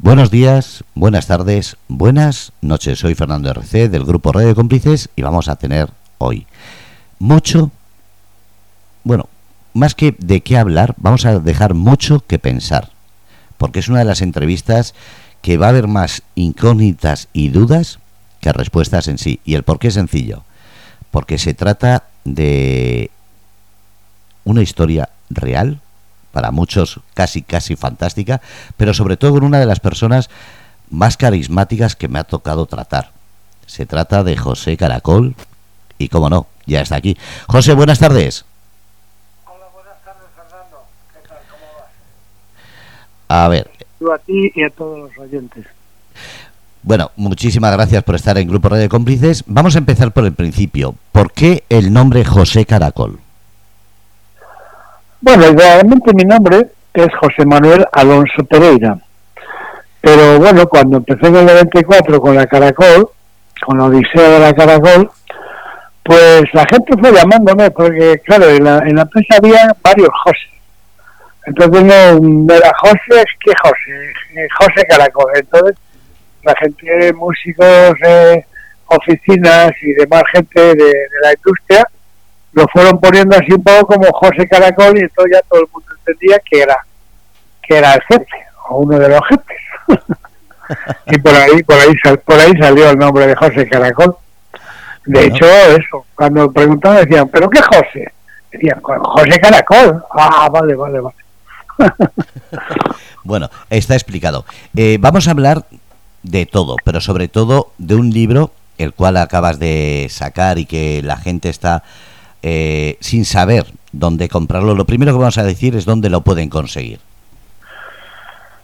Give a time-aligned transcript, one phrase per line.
[0.00, 3.00] Buenos días, buenas tardes, buenas noches.
[3.00, 6.46] Soy Fernando RC del grupo Radio Cómplices y vamos a tener hoy
[7.18, 7.72] mucho,
[9.02, 9.28] bueno,
[9.74, 12.90] más que de qué hablar, vamos a dejar mucho que pensar,
[13.56, 14.94] porque es una de las entrevistas
[15.42, 17.98] que va a haber más incógnitas y dudas
[18.40, 19.40] que respuestas en sí.
[19.44, 20.44] Y el por qué es sencillo,
[21.10, 23.10] porque se trata de
[24.44, 25.80] una historia real,
[26.32, 28.40] para muchos casi casi fantástica,
[28.76, 30.30] pero sobre todo con una de las personas
[30.90, 33.12] más carismáticas que me ha tocado tratar.
[33.66, 35.34] Se trata de José Caracol
[35.98, 37.16] y, como no, ya está aquí.
[37.46, 38.44] José, buenas tardes.
[39.44, 40.84] Hola, buenas tardes, Fernando.
[41.12, 41.38] ¿Qué tal?
[41.50, 43.44] ¿Cómo vas?
[43.44, 43.70] A ver.
[44.00, 45.66] Yo a ti y a todos los oyentes.
[46.82, 49.44] Bueno, muchísimas gracias por estar en Grupo Radio Cómplices.
[49.46, 50.94] Vamos a empezar por el principio.
[51.12, 53.20] ¿Por qué el nombre José Caracol?
[55.20, 58.98] Bueno, realmente mi nombre es José Manuel Alonso Pereira.
[60.00, 63.10] Pero bueno, cuando empecé en el 94 con la Caracol,
[63.66, 65.10] con la Odisea de la Caracol,
[66.04, 70.48] pues la gente fue llamándome, porque claro, en la, en la empresa había varios José.
[71.46, 75.32] Entonces no, era José, es que José, José Caracol.
[75.34, 75.76] Entonces
[76.44, 78.44] la gente, músicos, eh,
[78.86, 81.86] oficinas y demás gente de, de la industria,
[82.58, 85.88] lo fueron poniendo así un poco como José Caracol y entonces ya todo el mundo
[85.98, 86.76] entendía que era
[87.62, 89.58] que era el jefe o uno de los jefes.
[91.06, 91.94] Y por ahí por ahí
[92.26, 94.16] por ahí salió el nombre de José Caracol.
[95.06, 98.12] De hecho eso cuando preguntaban decían pero qué José
[98.52, 101.16] decían José Caracol ah vale vale vale.
[103.24, 104.44] Bueno está explicado.
[104.76, 105.64] Eh, vamos a hablar
[106.22, 111.02] de todo pero sobre todo de un libro el cual acabas de sacar y que
[111.02, 111.82] la gente está
[112.42, 116.48] eh, sin saber dónde comprarlo, lo primero que vamos a decir es dónde lo pueden
[116.48, 117.00] conseguir.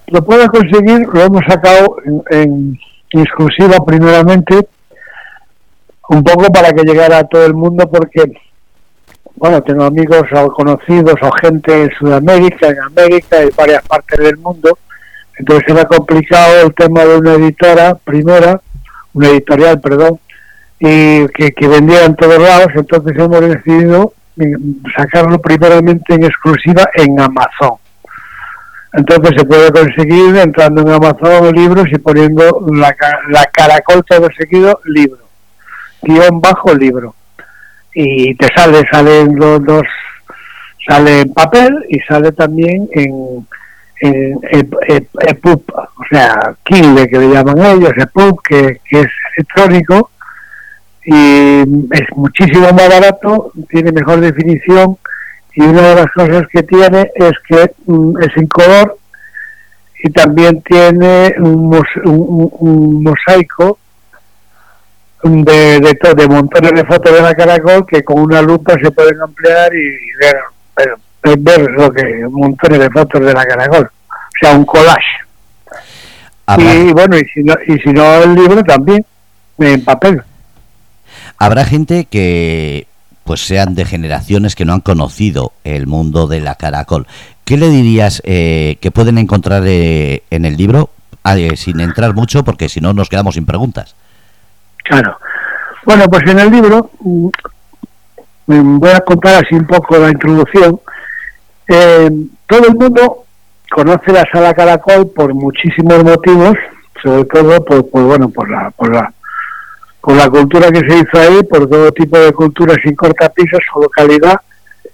[0.08, 1.96] Lo pueden conseguir, lo hemos sacado
[2.30, 2.78] en,
[3.10, 4.68] exclusiva primeramente,
[6.10, 8.32] un poco para que llegara a todo el mundo, porque,
[9.36, 14.36] bueno, tengo amigos o conocidos o gente en Sudamérica, en América, en varias partes del
[14.36, 14.78] mundo,
[15.38, 18.60] entonces era complicado el tema de una editora primera,
[19.14, 20.20] una editorial, perdón,
[20.86, 24.12] y que, que vendía en todos lados, entonces hemos decidido
[24.94, 27.76] sacarlo primeramente en exclusiva en Amazon.
[28.92, 32.94] Entonces se puede conseguir entrando en Amazon libros y poniendo la,
[33.30, 35.20] la caracol todo seguido libro,
[36.02, 37.14] guion bajo libro.
[37.94, 39.86] Y te sale, salen los dos,
[40.86, 43.46] sale en papel y sale también en,
[44.00, 50.10] en, EPUB, o sea, Kindle que le llaman ellos, EPUB, que, que es electrónico,
[51.04, 51.60] y
[51.92, 54.96] es muchísimo más barato, tiene mejor definición
[55.54, 58.96] y una de las cosas que tiene es que mm, es en color
[60.02, 63.78] y también tiene un, mosaico
[65.22, 69.20] de, de, de, montones de fotos de la caracol que con una lupa se pueden
[69.22, 74.66] ampliar y, ver, ver, lo que montones de fotos de la caracol, o sea, un
[74.66, 75.24] collage.
[76.58, 79.04] Y bueno, y si, no, y si no el libro también,
[79.58, 80.22] en papel.
[81.38, 82.86] Habrá gente que
[83.24, 87.06] pues sean de generaciones que no han conocido el mundo de la caracol.
[87.44, 90.90] ¿Qué le dirías eh, que pueden encontrar eh, en el libro,
[91.24, 93.96] ah, eh, sin entrar mucho, porque si no nos quedamos sin preguntas?
[94.84, 95.18] Claro.
[95.84, 100.80] Bueno, pues en el libro mm, voy a contar así un poco la introducción.
[101.66, 103.24] todo el mundo
[103.70, 106.54] conoce la sala caracol por muchísimos motivos,
[107.02, 109.12] sobre todo por, por bueno, por la, por la
[110.04, 113.88] con la cultura que se hizo ahí, por todo tipo de culturas sin cortapisas, solo
[113.88, 114.38] calidad,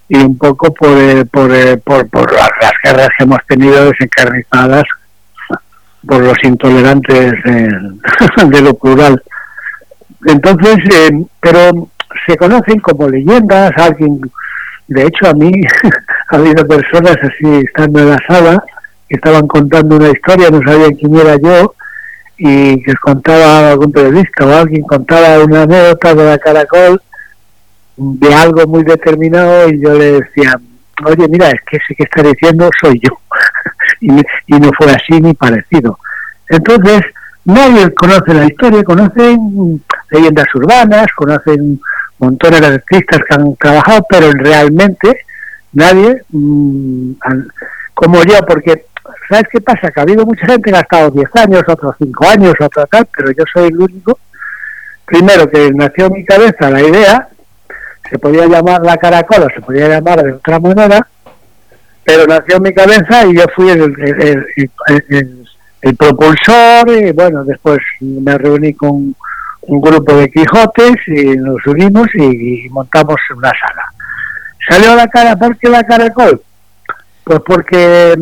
[0.07, 2.49] y un poco por, eh, por, eh, por, por las,
[2.81, 4.83] guerras que hemos tenido desencarnizadas
[6.07, 9.21] por los intolerantes de lo plural.
[10.27, 11.89] Entonces, eh, pero
[12.25, 14.21] se conocen como leyendas, alguien,
[14.87, 15.51] de hecho a mí
[16.29, 18.63] ha habido personas así estando en la sala
[19.09, 21.75] que estaban contando una historia, no sabían quién era yo,
[22.43, 26.99] y que contaba algún periodista o alguien contaba una anécdota de la caracol
[27.95, 30.59] de algo muy determinado y yo le decía,
[31.05, 33.15] oye, mira, es que ese que está diciendo soy yo.
[34.01, 34.09] y,
[34.47, 35.99] y, no fue así ni parecido.
[36.49, 37.01] Entonces,
[37.45, 41.79] nadie conoce la historia, conocen leyendas urbanas, conocen
[42.17, 45.25] montones de artistas que han trabajado, pero realmente
[45.73, 47.11] nadie, mmm,
[47.93, 48.85] como yo, porque
[49.31, 49.89] ¿Sabes qué pasa?
[49.89, 53.07] Que ha habido mucha gente que ha estado 10 años, otros 5 años, otro tal,
[53.15, 54.19] pero yo soy el único.
[55.05, 57.29] Primero, que nació en mi cabeza la idea,
[58.09, 61.07] se podía llamar la caracola, se podía llamar de otra manera,
[62.03, 63.95] pero nació en mi cabeza y yo fui el,
[65.81, 69.15] el propulsor y bueno, después me reuní con
[69.61, 73.85] un grupo de Quijotes y nos unimos y, montamos una sala.
[74.67, 75.37] ¿Salió la cara?
[75.37, 76.41] ¿Por qué la caracol?
[77.23, 78.17] Pues porque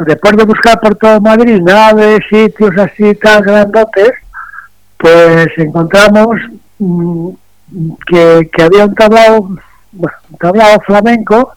[0.00, 4.12] después de buscar por todo Madrid de sitios así tan grandotes,
[4.96, 6.36] pues encontramos
[6.78, 7.30] mm,
[8.06, 9.60] que, había un tablado, un
[10.38, 11.52] tablado flamenco,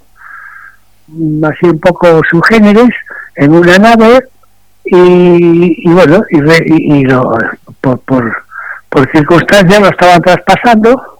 [1.08, 2.90] mm, así un poco subgéneres,
[3.36, 4.28] en una nave
[4.86, 7.06] y, bueno, y,
[7.82, 8.44] por, por,
[8.90, 11.20] por circunstancias lo estaban traspasando,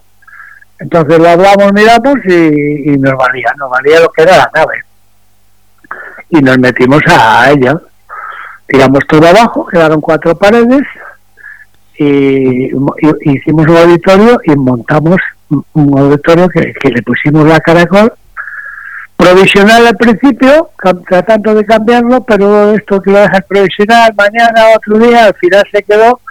[0.80, 4.84] entonces lo hablamos, miramos y, nos valía, nos valía lo que era la nave.
[6.30, 7.80] Y nos metimos a ella,
[8.68, 10.84] tiramos todo abajo, quedaron cuatro paredes,
[12.00, 12.72] y,
[13.24, 15.18] hicimos un auditorio y montamos
[15.50, 18.14] un auditorio que, le pusimos la caracol
[19.18, 20.70] provisional al principio,
[21.08, 25.84] tratando de cambiarlo, pero esto que lo dejas provisional, mañana, otro día, al final se
[25.84, 26.22] quedó.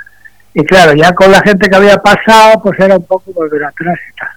[0.55, 3.99] Y claro, ya con la gente que había pasado, pues era un poco volver atrás
[4.11, 4.29] y tal.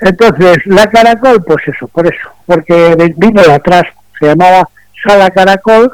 [0.00, 3.84] Entonces, la Caracol, pues eso, por eso, porque vino de atrás,
[4.20, 4.68] se llamaba
[5.04, 5.92] Sala Caracol,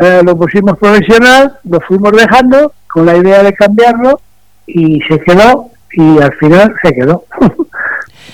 [0.00, 4.20] eh, lo pusimos provisional, lo fuimos dejando con la idea de cambiarlo
[4.66, 7.24] y se quedó y al final se quedó.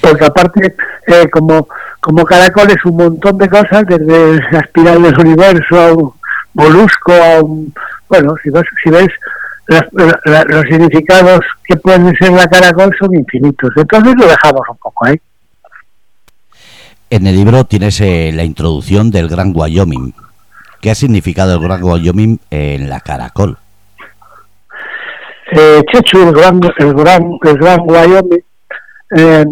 [0.00, 0.76] porque aparte,
[1.06, 1.68] eh, como,
[2.00, 6.12] como caracol es un montón de cosas, desde la espiral del universo a un
[6.54, 7.72] molusco, a un...
[8.08, 9.08] Bueno, si ves, si ves
[9.68, 13.70] los significados que pueden ser la caracol son infinitos.
[13.76, 15.20] Entonces lo dejamos un poco ahí.
[17.08, 20.12] En el libro tienes eh, la introducción del Gran Wyoming.
[20.80, 23.56] ¿Qué ha significado el Gran Wyoming en la caracol?
[25.52, 28.42] Eh, Chechu, el Gran, el gran, el gran Wyoming,
[29.16, 29.44] eh,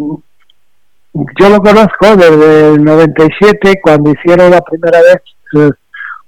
[1.39, 5.23] yo lo conozco desde el 97, cuando hicieron la primera vez
[5.57, 5.71] eh,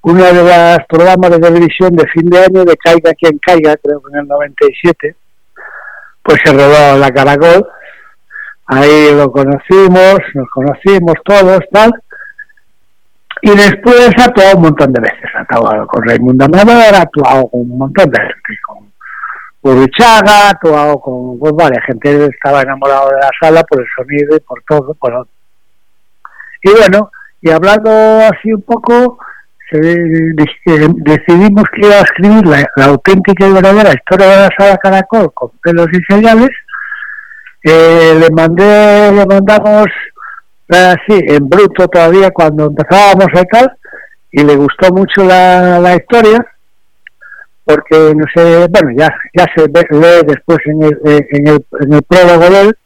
[0.02, 4.00] uno de los programas de televisión de fin de año de Caiga quien caiga, creo
[4.00, 5.16] que en el 97,
[6.22, 7.66] pues se rodó la Caracol,
[8.66, 11.92] ahí lo conocimos, nos conocimos todos, tal,
[13.42, 17.48] y después ha actuado un montón de veces, ha actuado con Raimundo Amador, ha actuado
[17.48, 18.86] con un montón de gente, con
[19.62, 24.40] Urichaga, actuado con pues, varias gente estaba enamorado de la sala por el sonido y
[24.40, 25.26] por todo, por
[26.62, 27.10] y bueno,
[27.40, 29.18] y hablando así un poco,
[29.70, 35.50] decidimos que iba a escribir la, auténtica y verdadera historia de la sala Caracol con
[35.62, 36.50] pelos y señales.
[37.68, 39.86] Eh, le mandé, le mandamos
[40.68, 43.76] así en bruto todavía cuando empezábamos a tal
[44.30, 46.46] y le gustó mucho la, la historia
[47.64, 51.92] porque no sé, bueno, ya, ya se ve, después en el, eh, en, el, en
[51.94, 52.76] el prólogo de él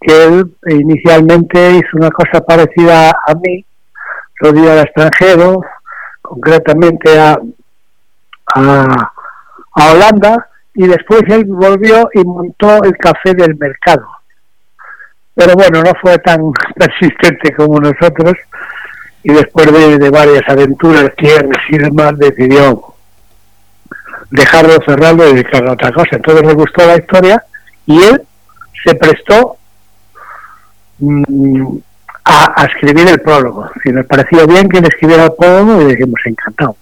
[0.00, 3.64] que él inicialmente hizo una cosa parecida a mí,
[4.40, 5.60] lo al extranjero,
[6.20, 7.38] concretamente a,
[8.54, 9.12] a,
[9.74, 14.06] a Holanda, y después él volvió y montó el café del mercado.
[15.34, 16.40] Pero bueno, no fue tan
[16.76, 18.34] persistente como nosotros,
[19.24, 22.94] y después de, varias aventuras, tierras y demás, decidió
[24.30, 26.16] dejarlo cerrarlo y dedicarlo a otra cosa.
[26.16, 27.44] Entonces me gustó la historia
[27.86, 28.22] y él
[28.84, 29.56] se prestó
[30.98, 31.76] mm,
[32.24, 33.70] a, escribir el prólogo.
[33.82, 36.76] Si nos pareció bien que le escribiera el prólogo y dijimos encantado.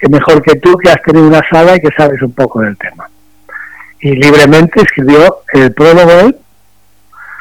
[0.00, 2.76] Que mejor que tú que has tenido una sala y que sabes un poco del
[2.76, 3.08] tema.
[4.00, 6.36] Y libremente escribió el prólogo él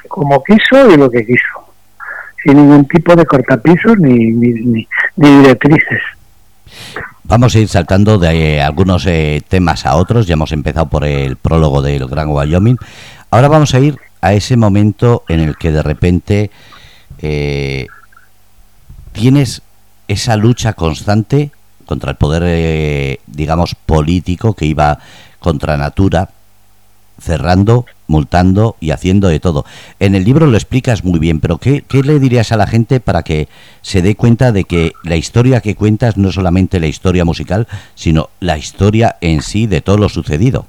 [0.08, 1.74] como quiso y lo que quiso.
[2.44, 6.02] Sin ningún tipo de cortapisos ni, ni, ni, directrices.
[7.24, 10.28] Vamos a ir saltando de eh, algunos eh, temas a otros.
[10.28, 12.78] Ya hemos empezado por el prólogo del Gran Wyoming.
[13.30, 16.52] Ahora vamos a ir a ese momento en el que de repente
[17.22, 17.88] eh,
[19.12, 19.62] tienes
[20.08, 21.52] esa lucha constante
[21.88, 25.00] contra el poder, digamos, político que iba
[25.40, 26.30] contra Natura,
[27.20, 29.66] cerrando, multando y haciendo de todo.
[30.00, 33.24] En el libro lo explicas muy bien, pero ¿qué, le dirías a la gente para
[33.24, 33.48] que
[33.82, 37.68] se dé cuenta de que la historia que cuentas no es solamente la historia musical,
[37.96, 40.66] sino la historia en sí de todo lo sucedido?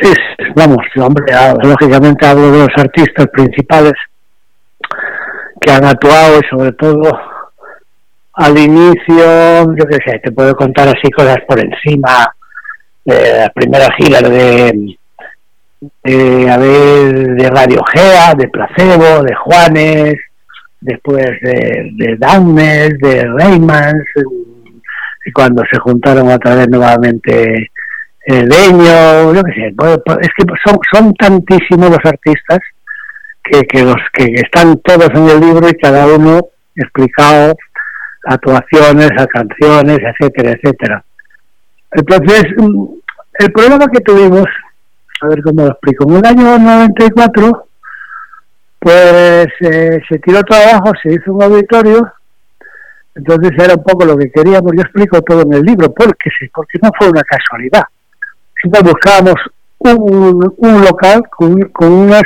[0.00, 0.12] Sí,
[0.54, 1.24] vamos, hombre,
[1.62, 3.94] lógicamente hablo de los artistas principales
[5.60, 7.35] que han actuado y sobre todo
[8.36, 12.34] al inicio, yo qué sé, te puedo contar así cosas por encima,
[13.04, 14.96] de las primeras giras de,
[16.04, 20.14] de, de Radio Gea, de Placebo, de Juanes,
[20.80, 24.04] después de, de Downes, de Raymans,
[25.24, 27.70] y cuando se juntaron otra vez nuevamente
[28.26, 32.58] el Leño, yo qué sé, pues, pues, es que son, son tantísimos los artistas
[33.42, 36.40] que, que los que están todos en el libro y cada uno
[36.74, 37.54] explicado
[38.26, 41.04] actuaciones, a canciones, etcétera, etcétera.
[41.92, 42.86] Entonces, mm,
[43.38, 44.46] el problema que tuvimos,
[45.22, 47.68] a ver cómo lo explico, en el año 94,
[48.78, 52.12] pues eh, se tiró todo abajo, se hizo un auditorio,
[53.14, 56.48] entonces era un poco lo que queríamos, yo explico todo en el libro, porque sí,
[56.54, 57.84] porque no fue una casualidad.
[58.60, 59.36] Siempre buscábamos
[59.78, 62.24] un, un local con unas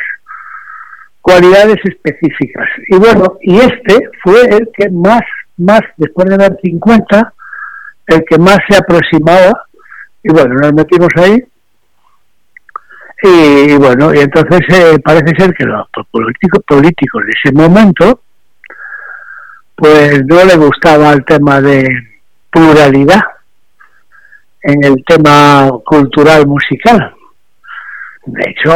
[1.21, 2.69] cualidades específicas.
[2.89, 5.23] Y bueno, y este fue el que más,
[5.61, 7.35] más, después de dar 50,
[8.07, 9.67] el que más se aproximaba.
[10.23, 11.43] Y bueno, nos metimos ahí.
[13.23, 18.23] Y, bueno, y entonces eh, parece ser que los políticos, políticos de ese momento,
[19.75, 21.87] pues no le gustaba el tema de
[22.51, 23.21] pluralidad
[24.63, 27.15] en el tema cultural musical.
[28.27, 28.73] De hecho,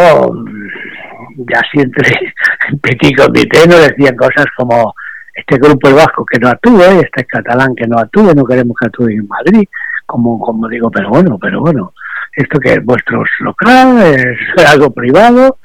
[1.36, 2.08] ya siempre
[2.68, 4.94] en petit comité nos decían cosas como
[5.34, 8.76] este grupo es vasco que no actúe, este es catalán que no actúe, no queremos
[8.78, 9.68] que actúe en Madrid,
[10.06, 11.92] como, como digo, pero bueno, pero bueno,
[12.32, 15.58] esto que es vuestro local, es algo privado.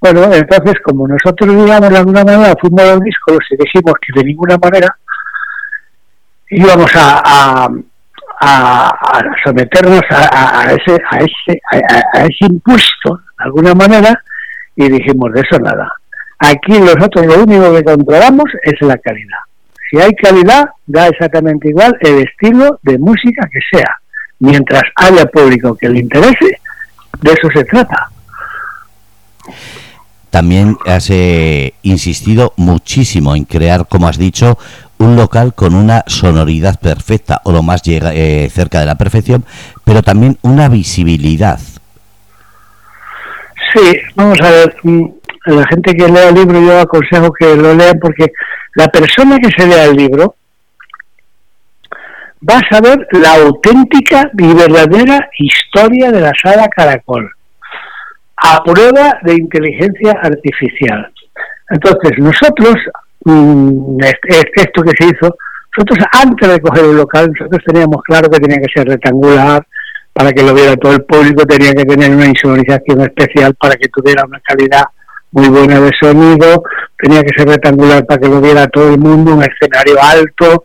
[0.00, 4.26] Bueno, entonces como nosotros digamos de alguna manera fuimos los discos y dijimos que de
[4.26, 4.94] ninguna manera
[6.50, 7.68] íbamos a,
[9.42, 14.22] someternos a, ese a ese a, ese impuesto de alguna manera
[14.76, 15.90] y dijimos de eso nada.
[16.38, 19.38] Aquí nosotros lo único que controlamos es la calidad.
[19.90, 23.96] Si hay calidad, da exactamente igual el estilo de música que sea.
[24.40, 26.60] Mientras haya público que le interese,
[27.20, 28.10] de eso se trata.
[30.28, 34.58] También has eh, insistido muchísimo en crear, como has dicho,
[34.98, 39.44] un local con una sonoridad perfecta o lo más llega, eh, cerca de la perfección,
[39.84, 41.60] pero también una visibilidad
[43.76, 44.76] Sí, vamos a ver,
[45.46, 48.32] mm, la gente que lea el libro yo aconsejo que lo lean porque
[48.74, 50.36] la persona que se lea el libro
[52.48, 57.30] va a saber la auténtica y verdadera historia de la sala Caracol,
[58.36, 61.10] a prueba de inteligencia artificial.
[61.70, 62.74] Entonces, nosotros,
[63.24, 65.36] mm, esto que se hizo,
[65.76, 69.66] nosotros antes de coger el local, nosotros teníamos claro que tenía que ser rectangular,
[70.16, 73.88] para que lo viera todo el público tenía que tener una insonorización especial para que
[73.88, 74.84] tuviera una calidad
[75.36, 76.62] muy buena de sonido,
[76.98, 80.64] tenía que ser rectangular para que lo viera todo el mundo, un escenario alto,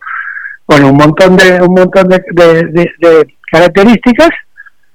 [0.66, 4.30] bueno, un montón de un montón de, características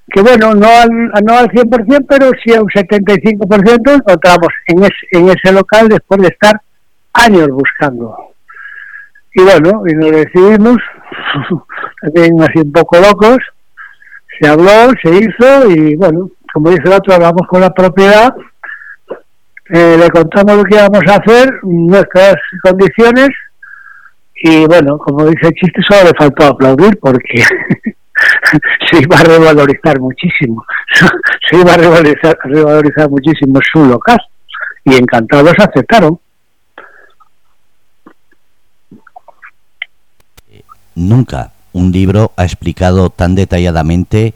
[0.08, 0.88] que bueno, no al,
[1.24, 6.22] no al 100%, pero sí a un 75% encontramos en ese, en ese local después
[6.22, 6.58] de estar
[7.12, 8.16] años buscando.
[9.34, 10.78] Y bueno, y nos decidimos,
[12.02, 13.38] así un poco locos,
[14.40, 18.32] se habló, se hizo y bueno, como dice el otro, hablamos con la propiedad,
[19.70, 23.30] eh, le contamos lo que íbamos a hacer, nuestras condiciones
[24.36, 27.42] y bueno, como dice el chiste, solo le faltó aplaudir porque
[28.90, 30.64] se iba a revalorizar muchísimo,
[31.50, 34.18] se iba a revalorizar, revalorizar muchísimo su local
[34.84, 36.18] y encantados aceptaron.
[40.94, 44.32] Nunca un libro ha explicado tan detalladamente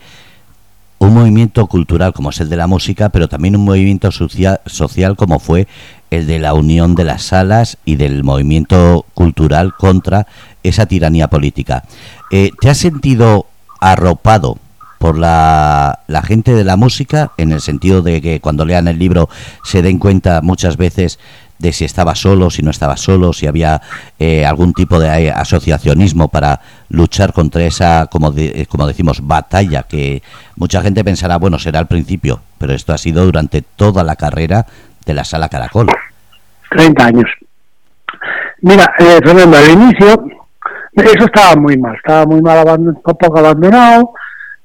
[1.01, 5.41] un movimiento cultural como es el de la música, pero también un movimiento social, como
[5.41, 5.67] fue
[6.11, 10.27] el de la unión de las salas y del movimiento cultural contra
[10.63, 11.85] esa tiranía política.
[12.31, 13.47] Eh, ¿Te has sentido
[13.81, 14.59] arropado
[14.99, 18.99] por la, la, gente de la música, en el sentido de que cuando lean el
[18.99, 19.31] libro
[19.65, 21.19] se den cuenta muchas veces
[21.61, 23.81] de si estaba solo, si no estaba solo, si había
[24.19, 29.85] eh, algún tipo de eh, asociacionismo para luchar contra esa, como, eh, como decimos, batalla
[29.85, 30.23] que
[30.57, 34.67] mucha gente pensará, bueno, será al principio, pero esto ha sido durante toda la carrera
[35.05, 35.87] de la sala Caracol.
[36.71, 37.31] 30 años.
[38.63, 40.25] Mira, Fernando, al inicio
[40.93, 44.13] eso estaba muy mal, estaba muy mal, un poco abandonado,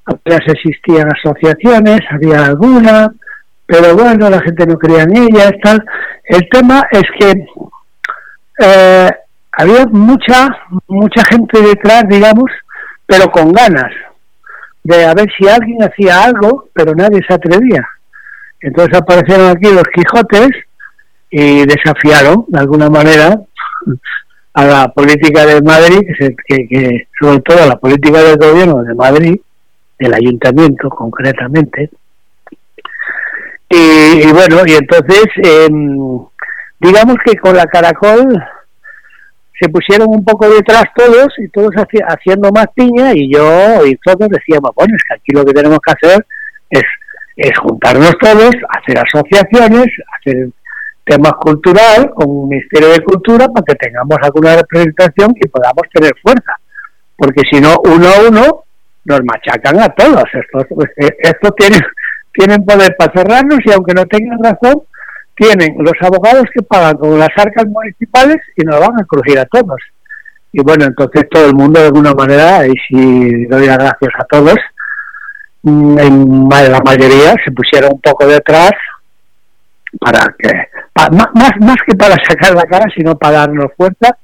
[0.04, 3.12] apenas existían asociaciones, había alguna,
[3.66, 5.84] pero bueno, la gente no creía en ella, tal.
[6.24, 7.46] El tema es que
[8.60, 9.10] eh,
[9.52, 10.48] había mucha,
[10.86, 12.50] mucha gente detrás, digamos,
[13.06, 13.92] pero con ganas
[14.84, 17.86] de a ver si alguien hacía algo, pero nadie se atrevía.
[18.60, 20.50] Entonces aparecieron aquí los Quijotes
[21.30, 23.34] y desafiaron, de alguna manera,
[24.54, 26.00] a la política de Madrid,
[26.46, 29.40] que, que sobre todo a la política del gobierno de Madrid,
[29.98, 31.90] del ayuntamiento concretamente,
[33.68, 36.18] y, bueno, y entonces, em,
[36.78, 38.42] digamos que con la Caracol
[39.60, 44.28] se pusieron un poco detrás todos y todos haciendo más piña y yo y todos
[44.28, 46.26] decíamos, bueno, es que aquí lo que tenemos que hacer
[46.70, 46.84] es,
[47.36, 49.86] es juntarnos todos, hacer asociaciones,
[50.18, 50.48] hacer
[51.04, 56.12] temas cultural con un Ministerio de Cultura para que tengamos alguna representación y podamos tener
[56.22, 56.52] fuerza.
[57.16, 58.64] Porque si no, uno a uno
[59.04, 60.24] nos machacan a todos.
[60.34, 60.64] Estos,
[60.96, 61.80] esto tienen,
[62.36, 64.82] tienen poder para cerrarnos y aunque no tengan razón,
[65.36, 69.44] tienen los abogados que pagan con las arcas municipales y nos van a crujir a
[69.46, 69.80] todos.
[70.52, 74.24] Y bueno, entonces todo el mundo de alguna manera, y si doy las gracias a
[74.24, 74.56] todos,
[75.62, 78.72] mm, en la mayoría se pusieron un poco detrás
[80.00, 80.50] para que,
[81.12, 84.16] más, más que para sacar la cara, sino para darnos fuerza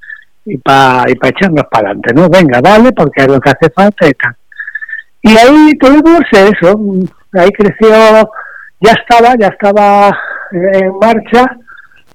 [0.45, 2.29] y para, y para echarnos para adelante, ¿no?
[2.29, 4.35] Venga, dale, porque es lo que hace falta y tal.
[5.23, 6.81] Y ahí tuvimos eso,
[7.33, 7.91] ahí creció,
[8.81, 10.11] ya estaba, ya estaba
[10.53, 11.45] en marcha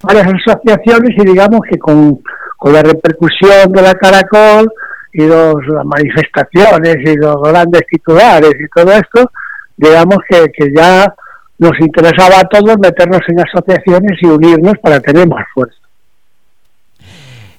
[0.02, 2.22] varias asociaciones y digamos que con,
[2.58, 4.72] con la repercusión de la Caracol
[5.14, 9.32] y los, las manifestaciones y los grandes titulares y todo esto,
[9.76, 11.14] digamos que, que ya
[11.60, 15.76] nos interesaba a todos meternos en asociaciones y unirnos para tener más fuerza.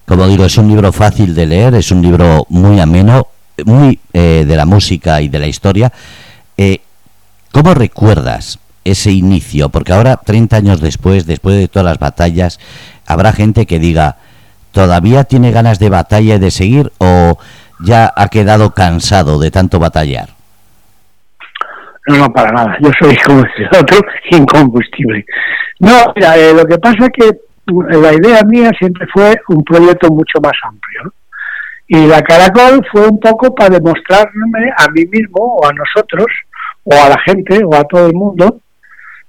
[0.07, 3.27] Como digo, es un libro fácil de leer, es un libro muy ameno,
[3.67, 5.93] muy eh, de la música y de la historia.
[6.57, 6.81] Eh,
[7.53, 9.69] ¿Cómo recuerdas ese inicio?
[9.69, 12.61] Porque ahora, 30 años después, después de todas las batallas,
[13.07, 14.17] habrá gente que diga,
[14.73, 17.39] ¿todavía tiene ganas de batalla y de seguir o
[17.81, 20.31] ya ha quedado cansado de tanto batallar?
[22.09, 22.77] No, para nada.
[22.81, 23.99] Yo soy como el otro,
[24.31, 25.25] incombustible.
[25.81, 29.63] No, mira, eh, lo que pasa es que mm, la idea mía siempre fue un
[29.63, 31.13] proyecto mucho más amplio.
[31.87, 36.27] Y la Caracol fue un poco para demostrarme a mí mismo o a nosotros
[36.85, 38.61] o a la gente o a todo el mundo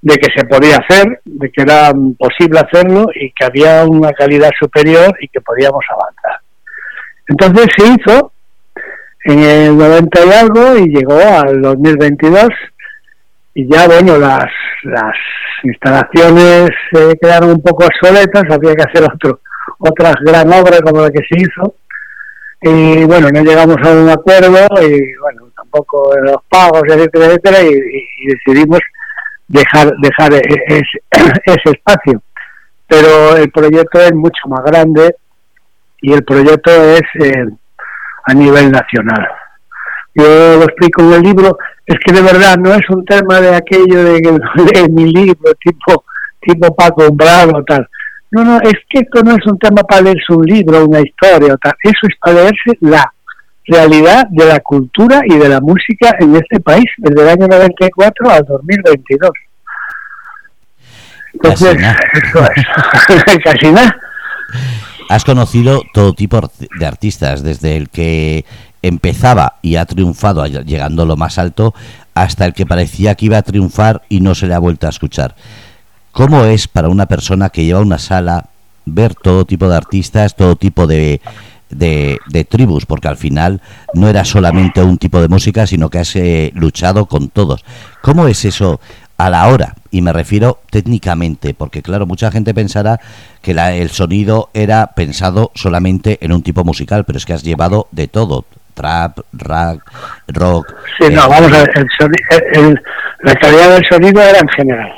[0.02, 4.52] de que se podía hacer, de que era posible hacerlo y que había una calidad
[4.60, 6.40] superior y que podíamos avanzar.
[7.28, 8.32] Entonces se hizo
[9.26, 12.48] en el 90 y algo y llegó al 2022
[13.54, 14.46] y ya bueno las
[14.84, 15.16] las
[15.64, 19.42] instalaciones se quedaron un poco obsoletas había que hacer otro
[19.80, 21.76] otras gran obras como la que se hizo
[22.62, 28.28] y bueno no llegamos a un acuerdo y bueno tampoco los pagos etcétera etcétera y,
[28.28, 28.80] decidimos
[29.48, 30.82] dejar dejar e, e,
[31.46, 32.22] ese, espacio
[32.88, 35.16] pero el proyecto es mucho más grande
[36.02, 37.46] y el proyecto es eh,
[38.26, 39.28] a nivel nacional.
[40.16, 40.26] Yo
[40.58, 44.04] lo explico en el libro, es que de verdad no es un tema de aquello
[44.04, 46.04] de, de mi libro, tipo,
[46.42, 47.88] tipo Paco Umbral o tal.
[48.32, 51.54] No, no, es que esto no es un tema para leerse un libro, una historia
[51.54, 51.74] o tal.
[51.84, 53.12] Eso es para leerse la
[53.66, 58.30] realidad de la cultura y de la música en este país desde el año 94
[58.30, 59.32] al 2022.
[61.34, 61.78] Entonces,
[62.14, 62.48] eso
[63.10, 63.96] es casi nada.
[65.10, 68.46] Has conocido todo tipo de artistas, desde el que
[68.82, 71.74] empezaba y ha triunfado llegando a lo más alto,
[72.14, 74.92] hasta el que parecía que iba a triunfar y no se le ha vuelto a
[74.92, 75.36] escuchar.
[76.12, 78.50] ¿Cómo es para una persona que lleva una sala
[78.86, 81.22] ver todo tipo de artistas, todo tipo de,
[81.70, 82.86] de, tribus?
[82.86, 83.62] Porque al final
[83.94, 87.64] no era solamente un tipo de música, sino que has eh, luchado con todos.
[88.02, 88.80] ¿Cómo es eso
[89.20, 93.02] a la hora, y me refiero técnicamente, porque claro, mucha gente pensará
[93.42, 97.90] que el sonido era pensado solamente en un tipo musical, pero es que has llevado
[97.92, 99.80] de todo, trap, rap,
[100.30, 100.74] rock.
[100.98, 101.88] Sí, no, eh, vamos a ver,
[102.54, 102.82] el,
[103.24, 104.94] la calidad del sonido era en general.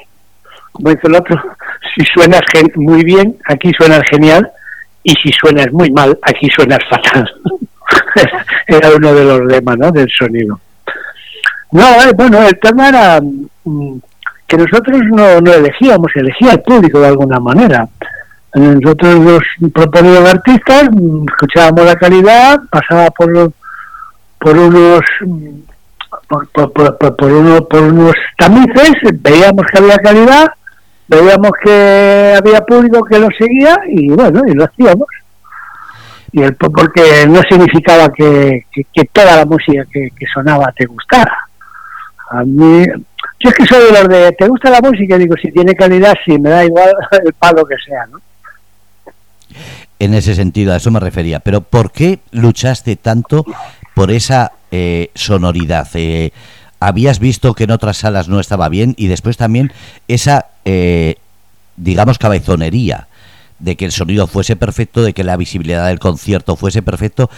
[0.72, 1.42] Como dice el otro,
[1.96, 2.42] si suenas
[2.76, 4.52] muy bien, aquí suenas genial,
[5.04, 7.30] y si suenas muy mal, aquí suenas fatal.
[8.68, 9.92] era uno de los lemas ¿no?
[9.92, 10.60] del sonido.
[11.72, 13.98] No, eh, bueno, el tema era mm,
[14.48, 17.88] que nosotros no, no elegíamos, elegía el público de alguna manera.
[18.54, 20.90] Nosotros nos proponíamos artistas,
[21.30, 23.54] escuchábamos la calidad, pasaba por,
[24.38, 25.02] por unos
[26.28, 26.48] por,
[27.16, 30.48] por, uno, por unos tamices, veíamos que había calidad,
[31.12, 35.08] veíamos que había público que lo seguía y bueno, y lo hacíamos.
[36.32, 41.38] Y el, porque no significaba que, que, toda la música que, que sonaba te gustara.
[42.30, 42.86] A mí,
[43.40, 45.18] yo es que soy de los de, ¿te gusta la música?
[45.18, 46.90] Digo, si tiene calidad, sí, me da igual
[47.26, 48.22] el palo que sea, ¿no?
[50.00, 51.42] En ese sentido, a eso me refería.
[51.42, 53.46] Pero ¿por qué luchaste tanto
[53.94, 55.88] por esa eh, sonoridad?
[55.94, 56.32] Eh,
[56.82, 59.72] habías visto que en otras salas no estaba bien y después también
[60.10, 61.16] esa, eh,
[61.78, 63.08] digamos, cabezonería
[63.60, 67.30] de que el sonido fuese perfecto, de que la visibilidad del concierto fuese perfecto.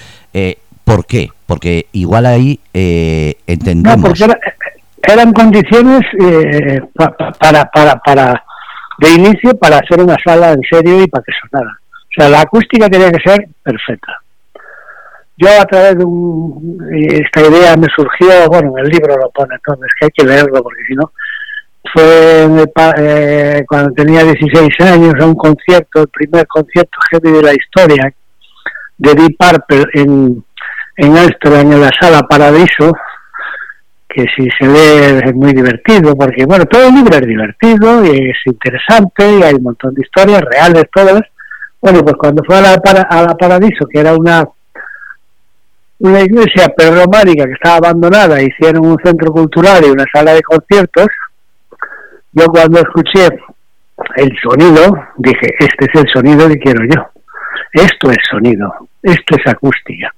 [0.83, 1.29] ¿Por qué?
[1.45, 3.97] Porque igual ahí entendemos...
[3.97, 4.53] No, porque
[5.03, 6.81] eran condiciones eh,
[7.39, 8.43] para, para, para,
[8.99, 11.77] de inicio para hacer una sala en serio y para que sonara.
[11.81, 14.21] O sea, la acústica tenía que ser perfecta.
[15.43, 19.77] Yo a través de esta idea me surgió, bueno, en el libro lo pone todo,
[19.83, 21.11] es que hay que leerlo porque si no,
[21.93, 22.47] fue
[22.97, 28.13] eh, cuando tenía 16 años a un concierto, el primer concierto heavy de la historia,
[28.97, 30.45] de Deep Purple en,
[30.95, 32.93] en Amsterdam, en la sala Paradiso,
[34.07, 38.29] que si se lee es muy divertido, porque bueno, todo el libro es divertido y
[38.29, 41.21] es interesante y hay un montón de historias reales todas.
[41.81, 42.75] Bueno, pues cuando fue a la,
[43.09, 44.45] a la Paradiso, que era una
[45.99, 51.07] una iglesia prerrománica que estaba abandonada, hicieron un centro cultural y una sala de conciertos,
[52.31, 53.27] yo cuando escuché
[54.15, 57.05] el sonido, dije, este es el sonido que quiero yo.
[57.71, 60.13] Esto es sonido, esto es acústica.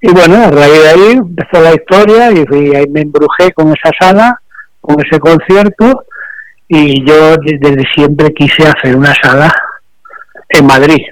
[0.00, 3.90] Y bueno, a raíz de ahí empezó la historia y, ahí me embrujé con esa
[3.98, 4.40] sala,
[4.80, 6.04] con ese concierto,
[6.68, 9.54] y yo desde siempre quise hacer una sala
[10.48, 11.02] en Madrid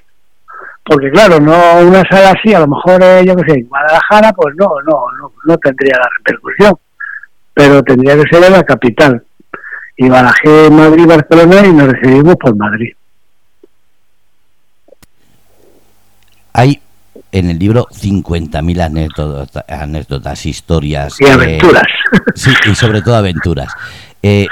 [0.91, 1.55] porque claro, no
[1.87, 5.05] una sala así, a lo mejor eh, yo que sé, en Guadalajara, pues no, no,
[5.45, 6.75] no, tendría la repercusión,
[7.55, 9.23] pero tendría que ser en la capital.
[9.97, 12.93] Y barajé Madrid, Barcelona y nos decidimos por Madrid.
[16.55, 16.83] Hay
[17.31, 21.21] en el libro 50.000 anécdotas, anécdotas, historias.
[21.21, 21.87] Y aventuras.
[22.35, 23.73] sí, y sobre todo aventuras.
[24.25, 24.49] Eh,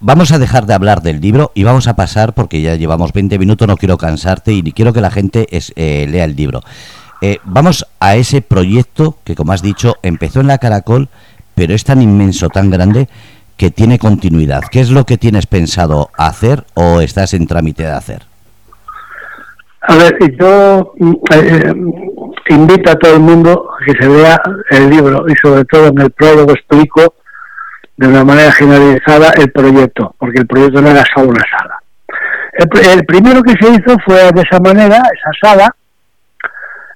[0.00, 3.38] vamos a dejar de hablar del libro y vamos a pasar, porque ya llevamos 20
[3.38, 6.62] minutos, no quiero cansarte y quiero que la gente eh, lea el libro.
[7.20, 11.08] Eh, vamos a ese proyecto que, como has dicho, empezó en la Caracol,
[11.54, 13.08] pero es tan inmenso, tan grande,
[13.56, 14.62] que tiene continuidad.
[14.70, 18.22] ¿Qué es lo que tienes pensado hacer o estás en trámite de hacer?
[19.82, 20.94] A ver, yo
[22.48, 26.00] invito a todo el mundo a que se vea el libro y sobre todo en
[26.00, 27.14] el prólogo explico
[28.02, 31.78] de una manera generalizada el proyecto, porque el proyecto no era solo una sala.
[32.94, 35.74] El, primero que se hizo fue de esa manera, esa sala,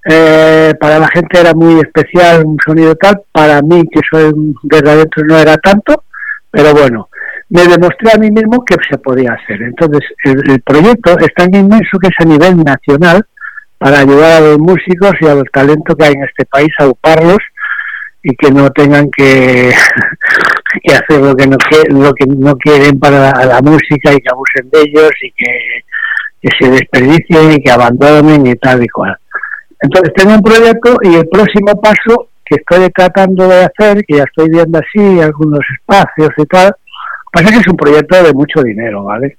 [0.09, 4.33] eh, para la gente era muy especial, un sonido tal, para mí, que soy
[4.65, 6.03] desde adentro, no era tanto,
[6.51, 7.09] pero bueno,
[7.51, 9.63] me demostré a mí mismo que se podía hacer.
[9.63, 13.25] Entonces, el, el proyecto es tan inmenso que es a nivel nacional
[13.79, 16.87] para ayudar a los músicos y a los talentos que hay en este país a
[16.87, 17.39] ocuparlos
[18.25, 19.71] y que no tengan que,
[20.83, 21.57] que hacer lo que no
[21.89, 25.85] lo que no quieren para la, música y que abusen de ellos y que,
[26.61, 29.17] se desperdicien y que abandonen y tal y cual.
[29.81, 34.23] Entonces tengo un proyecto y el próximo paso que estoy tratando de hacer, que ya
[34.23, 36.73] estoy viendo así algunos espacios y tal,
[37.33, 39.37] pasa que es un proyecto de mucho dinero, ¿vale?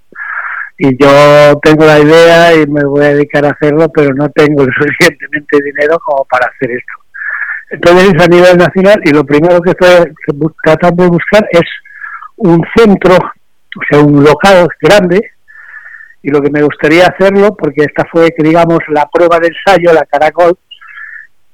[0.77, 4.63] Y yo tengo la idea y me voy a dedicar a hacerlo, pero no tengo
[4.77, 7.06] suficientemente dinero como para hacer esto.
[7.69, 9.73] Entonces es a nivel nacional y lo primero que
[10.63, 11.67] tratando de buscar es
[12.37, 15.19] un centro, o sea, un local grande,
[16.23, 20.05] y lo que me gustaría hacerlo, porque esta fue, digamos, la prueba de ensayo, la
[20.05, 20.57] caracol,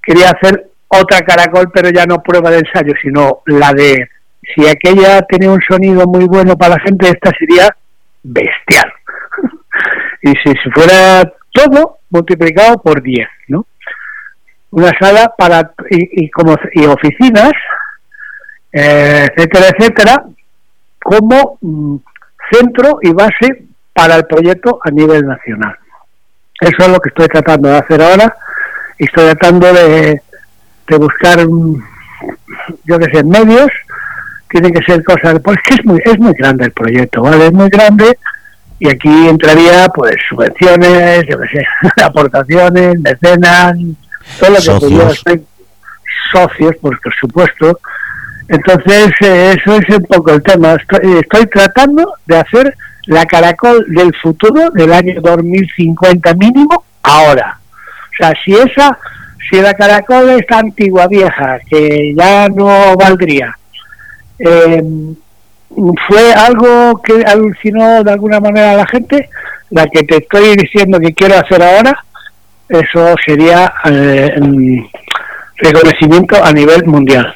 [0.02, 4.10] quería hacer otra caracol, pero ya no prueba de ensayo, sino la de,
[4.54, 7.76] si aquella tenía un sonido muy bueno para la gente, esta sería
[8.21, 8.93] bestial.
[10.21, 13.65] y si fuera todo multiplicado por 10, ¿no?
[14.73, 17.53] Una sala para y, como y oficinas
[18.71, 20.25] eh, etcétera etcétera
[20.99, 21.97] como mm,
[22.51, 25.77] centro y base para el proyecto a nivel nacional.
[26.59, 28.36] Eso es lo que estoy tratando de hacer ahora.
[28.97, 30.21] Y estoy tratando de,
[30.88, 31.83] de buscar mm,
[32.86, 33.69] yo que sé medios.
[34.49, 37.53] Tienen que ser cosas pues que es muy es muy grande el proyecto vale es
[37.53, 38.17] muy grande.
[38.79, 41.65] Y aquí entraría pues subvenciones yo que sé
[42.03, 43.75] aportaciones mecenas
[44.39, 45.23] todo lo que socios.
[46.31, 47.79] socios, pues, por supuesto.
[48.49, 50.75] Entonces, eh, eso es un poco el tema.
[50.75, 52.75] Estoy, tratando de hacer
[53.07, 57.59] la caracol del futuro del año 2050 mínimo ahora.
[58.12, 58.97] O sea, si esa,
[59.49, 63.57] si la caracol es antigua, vieja, que ya no valdría,
[64.39, 64.83] eh,
[66.07, 69.29] fue algo que alucinó de alguna manera a la gente,
[69.69, 72.03] la que te estoy diciendo que quiero hacer ahora,
[72.69, 74.36] eso sería eh,
[75.58, 77.34] reconocimiento a nivel mundial.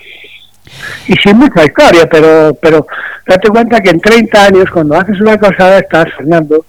[1.07, 2.85] Y sin mucha historia, pero pero
[3.25, 6.65] date cuenta que en 30 años, cuando haces una cosa de estas, Fernando,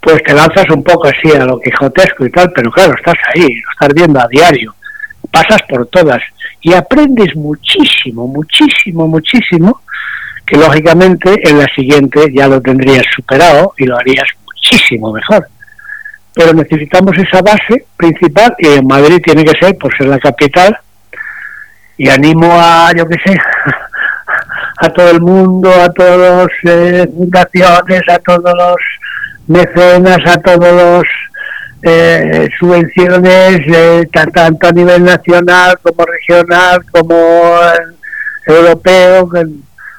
[0.00, 3.60] pues te lanzas un poco así a lo quijotesco y tal, pero claro, estás ahí,
[3.60, 4.74] lo estás viendo a diario,
[5.30, 6.22] pasas por todas
[6.62, 9.80] y aprendes muchísimo, muchísimo, muchísimo,
[10.46, 15.48] que lógicamente en la siguiente ya lo tendrías superado y lo harías muchísimo mejor
[16.36, 20.78] pero necesitamos esa base principal y en Madrid tiene que ser por ser la capital
[21.96, 23.38] y animo a, yo qué sé,
[24.78, 28.76] a todo el mundo, a todas las eh, fundaciones, a todos los
[29.46, 31.04] mecenas, a todos los
[31.82, 37.14] eh, subvenciones, eh, tanto a nivel nacional como regional, como
[38.44, 39.30] europeo,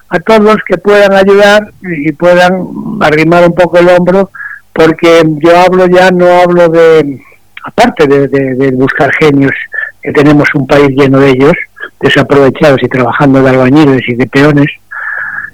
[0.10, 2.68] a todos que puedan ayudar y puedan
[3.02, 4.30] arrimar un poco el hombro,
[4.78, 7.20] porque yo hablo ya, no hablo de,
[7.64, 9.52] aparte de, buscar genios,
[10.04, 11.54] que tenemos un país lleno de ellos,
[12.00, 14.68] desaprovechados y trabajando de albañiles y de peones,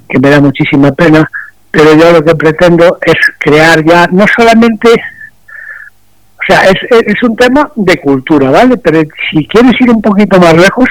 [0.09, 1.25] que me da muchísima pena,
[1.71, 6.75] pero yo lo que pretendo es crear ya no solamente o sea, es,
[7.07, 8.75] es un tema de cultura, ¿vale?
[8.75, 10.89] Pero si quieres ir un poquito más lejos,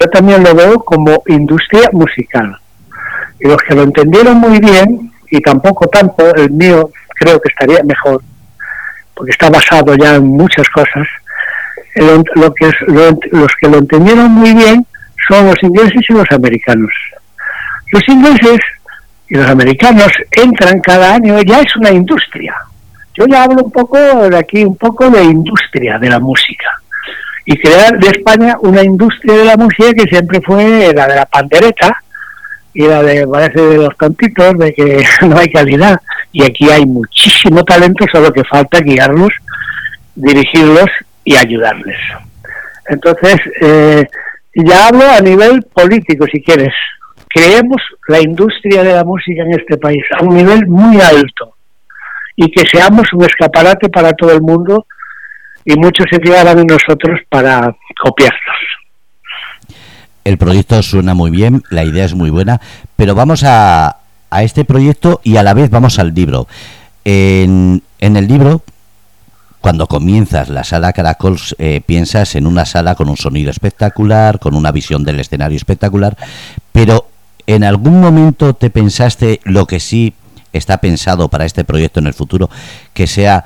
[0.00, 2.56] yo también lo veo como industria musical.
[3.40, 6.92] Y los que lo entendieron muy bien, y tampoco tanto, el mío
[7.22, 8.22] creo que estaría mejor,
[9.14, 11.06] porque está basado ya en muchas cosas,
[11.96, 14.86] lo que es, los que lo entendieron muy bien
[15.28, 16.90] son los ingleses y los americanos.
[17.92, 18.58] Los ingleses
[19.28, 22.54] y los americanos entran cada año, ya es una industria.
[23.14, 26.70] Yo ya hablo un poco de aquí, un poco de industria de la música.
[27.44, 31.26] Y crear de España una industria de la música que siempre fue la de la
[31.26, 32.02] pandereta
[32.72, 36.00] y la de, parece, de los tontitos, de que no hay calidad.
[36.32, 39.32] Y aquí hay muchísimo talento, solo que falta guiarlos,
[40.14, 40.88] dirigirlos
[41.24, 41.98] y ayudarles.
[42.88, 44.06] Entonces, eh,
[44.54, 46.74] ya hablo a nivel político, si quieres.
[47.28, 51.54] Creemos la industria de la música en este país a un nivel muy alto
[52.36, 54.86] y que seamos un escaparate para todo el mundo
[55.64, 58.56] y muchos se fijarán en nosotros para copiarnos.
[60.24, 62.60] El proyecto suena muy bien, la idea es muy buena,
[62.96, 64.01] pero vamos a,
[64.32, 66.48] a este proyecto y a la vez vamos al libro.
[67.04, 68.62] En, en el libro,
[69.60, 74.54] cuando comienzas la sala Caracol, eh, piensas en una sala con un sonido espectacular, con
[74.54, 76.16] una visión del escenario espectacular,
[76.72, 77.08] pero
[77.46, 80.14] ¿en algún momento te pensaste lo que sí
[80.52, 82.48] está pensado para este proyecto en el futuro,
[82.94, 83.44] que sea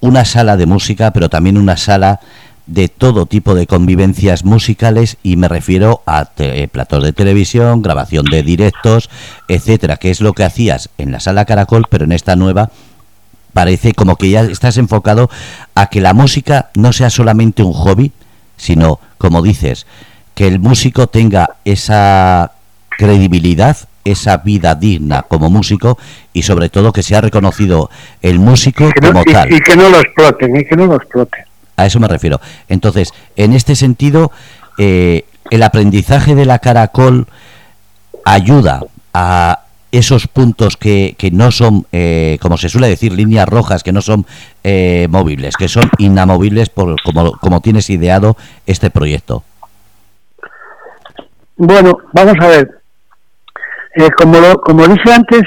[0.00, 2.20] una sala de música, pero también una sala
[2.66, 8.24] de todo tipo de convivencias musicales y me refiero a eh, platos de televisión, grabación
[8.26, 9.08] de directos,
[9.48, 12.70] etcétera, que es lo que hacías en la sala Caracol, pero en esta nueva
[13.52, 15.30] parece como que ya estás enfocado
[15.74, 18.12] a que la música no sea solamente un hobby,
[18.56, 19.86] sino, como dices,
[20.34, 22.52] que el músico tenga esa
[22.98, 23.76] credibilidad
[24.06, 25.98] esa vida digna como músico
[26.32, 27.90] y sobre todo que sea reconocido
[28.22, 29.52] el músico como tal.
[29.52, 31.44] Y que no lo exploten, y que no lo exploten.
[31.76, 32.40] A eso me refiero.
[32.68, 34.32] Entonces, en este sentido,
[34.78, 37.26] eh, el aprendizaje de la caracol
[38.24, 38.80] ayuda
[39.14, 39.60] a
[39.92, 44.02] esos puntos que, que no son, eh, como se suele decir, líneas rojas, que no
[44.02, 44.26] son
[44.64, 48.36] eh, móviles, que son inamovibles por como, como tienes ideado
[48.66, 49.44] este proyecto.
[51.56, 52.82] Bueno, vamos a ver.
[53.94, 55.42] Eh, como, como dije antes,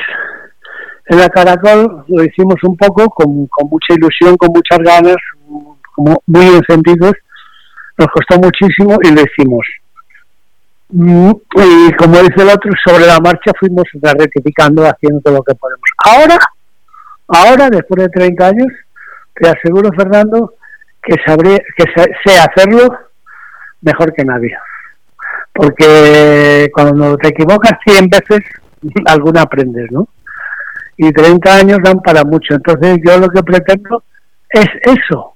[1.07, 5.17] en la Caracol lo hicimos un poco con, con mucha ilusión, con muchas ganas,
[5.99, 7.13] como muy encendidos.
[7.97, 9.65] Nos costó muchísimo y lo hicimos.
[10.89, 15.55] Mm, y como dice el otro, sobre la marcha fuimos rectificando, haciendo todo lo que
[15.55, 15.83] podemos.
[16.05, 16.37] Ahora,
[17.27, 18.67] ahora, después de 30 años,
[19.35, 20.53] te aseguro, Fernando,
[21.01, 22.87] que, sabré, que sé hacerlo
[23.81, 24.55] mejor que nadie
[25.59, 28.39] porque cuando te equivocas 100 veces,
[29.05, 30.07] alguna aprendes, ¿no?
[30.95, 32.53] Y 30 años dan para mucho.
[32.55, 34.03] Entonces yo lo que pretendo
[34.49, 35.33] es eso,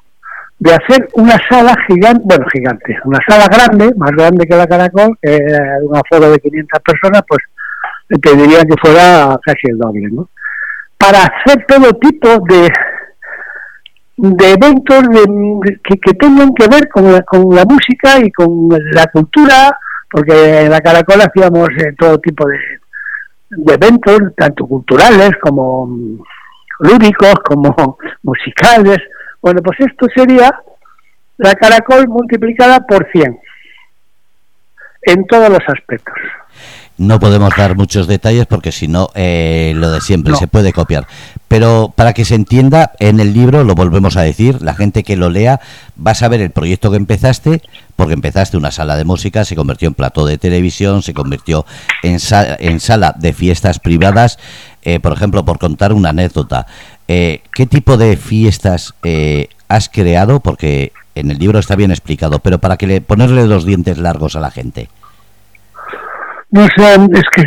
[0.63, 5.17] de hacer una sala gigante, bueno, gigante, una sala grande, más grande que la Caracol,
[5.21, 5.37] que
[5.83, 7.41] un aforo de 500 personas, pues
[8.21, 10.29] te diría que fuera casi el doble, ¿no?
[10.97, 12.69] Para hacer todo tipo de
[14.15, 15.03] de eventos
[15.83, 19.75] que, que, tengan que ver con la, con la música y con la cultura
[20.13, 25.89] porque en la Caracol hacíamos eh, todo tipo de, eventos, tanto culturales como
[26.79, 28.99] lúdicos, como musicales.
[29.43, 30.49] Bueno, pues esto sería
[31.37, 33.39] la Caracol multiplicada por 100
[35.01, 36.15] en todos los aspectos.
[36.95, 41.07] No podemos dar muchos detalles porque si no, eh, lo de siempre se puede copiar.
[41.47, 45.17] Pero para que se entienda, en el libro, lo volvemos a decir, la gente que
[45.17, 45.59] lo lea
[45.95, 47.63] va a saber el proyecto que empezaste,
[47.95, 51.65] porque empezaste una sala de música, se convirtió en plató de televisión, se convirtió
[52.03, 52.19] en,
[52.59, 54.37] en sala de fiestas privadas,
[54.83, 56.67] eh, por ejemplo, por contar una anécdota.
[57.15, 58.95] Eh, ¿Qué tipo de fiestas
[59.67, 60.39] has creado?
[60.39, 64.35] Porque en el libro está bien explicado, pero para que le ponerle los dientes largos
[64.35, 64.89] a la gente.
[66.49, 67.43] No sé, es que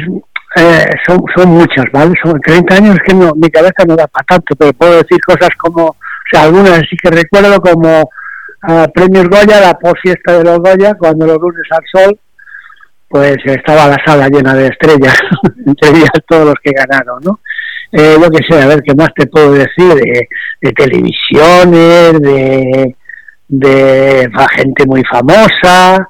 [0.62, 2.14] eh, son, son muchas, ¿vale?
[2.22, 5.50] Son 30 años que no, mi cabeza no da para tanto, pero puedo decir cosas
[5.58, 5.96] como, o
[6.30, 11.26] sea, algunas sí que recuerdo como uh, Premios Goya, la fiesta de los Goya, cuando
[11.26, 12.20] los lunes al sol,
[13.08, 15.18] pues estaba la sala llena de estrellas,
[15.66, 17.40] entre ellas todos los que ganaron, ¿no?
[17.92, 19.94] Eh, lo que sé, a ver, ¿qué más te puedo decir?
[19.94, 20.28] De,
[20.62, 22.96] de televisiones, de,
[23.48, 26.08] de gente muy famosa,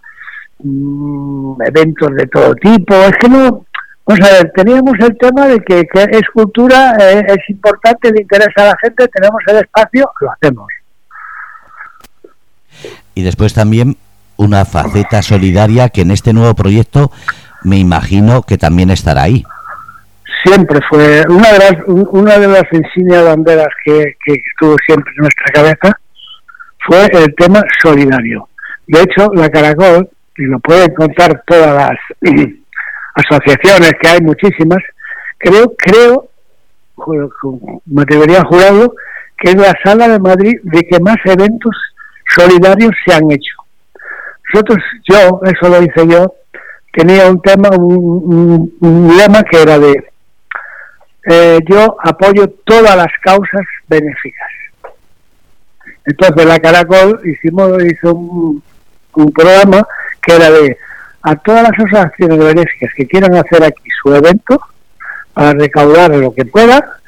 [0.58, 2.94] Mm, eventos de todo tipo.
[2.94, 3.64] Es que no,
[4.08, 8.62] Vamos a ver, teníamos el tema de que, es cultura, eh, es importante, le interesa
[8.62, 10.68] a la gente, tenemos el espacio, lo hacemos.
[13.16, 13.96] Y después también
[14.36, 17.10] una faceta solidaria que en este nuevo proyecto
[17.64, 19.44] me imagino que también estará ahí.
[20.44, 25.52] Siempre fue una de las, una de las insignias banderas que, estuvo siempre en nuestra
[25.52, 25.98] cabeza
[26.86, 28.48] fue el tema solidario.
[28.86, 31.98] De hecho, la Caracol, y lo pueden contar todas las
[33.14, 34.78] asociaciones, que hay muchísimas,
[35.38, 36.28] creo, creo,
[37.86, 38.94] me debería jurarlo,
[39.38, 41.76] que es la sala de Madrid de que más eventos
[42.34, 43.56] solidarios se han hecho.
[44.52, 46.34] Nosotros, yo, eso lo hice yo,
[46.92, 48.72] tenía un tema, un,
[49.16, 50.04] lema que era de
[51.26, 54.48] eh, yo apoyo todas las causas benéficas.
[56.04, 58.62] Entonces la Caracol hicimos hizo un,
[59.34, 59.86] programa
[60.22, 60.76] que era de
[61.22, 64.60] a todas las asociaciones benéficas que quieran hacer aquí su evento
[65.32, 66.98] para recaudar lo que pueda,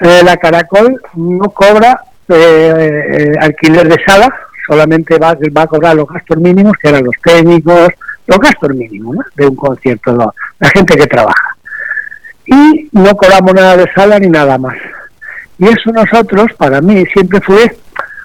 [0.00, 4.34] eh, la Caracol no cobra eh, eh, alquiler de sala,
[4.66, 7.88] solamente va, va, a cobrar los gastos mínimos, que eran los técnicos,
[8.26, 11.56] los gastos mínimos de un concierto, la gente que trabaja.
[12.46, 14.76] Y no cobramos nada de sala ni nada más.
[15.58, 17.76] Y eso nosotros, para mí, siempre fue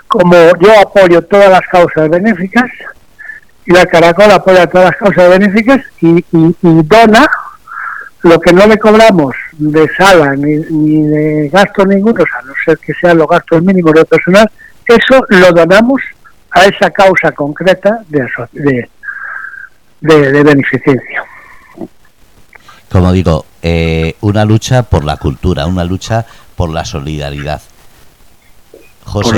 [0.07, 2.69] como yo apoyo todas las causas benéficas,
[3.65, 6.23] y la Caracol apoya todas las causas benéficas y,
[6.61, 7.27] dona
[8.23, 10.55] lo que no le cobramos de sala ni,
[11.03, 14.49] de gasto ninguno, a no ser que sean los gastos mínimos de personal,
[14.85, 16.01] eso lo donamos
[16.51, 18.89] a esa causa concreta de, de,
[20.01, 21.23] de, beneficencia.
[22.97, 27.61] Como digo, eh, una lucha por la cultura, una lucha por la solidaridad.
[29.03, 29.37] José,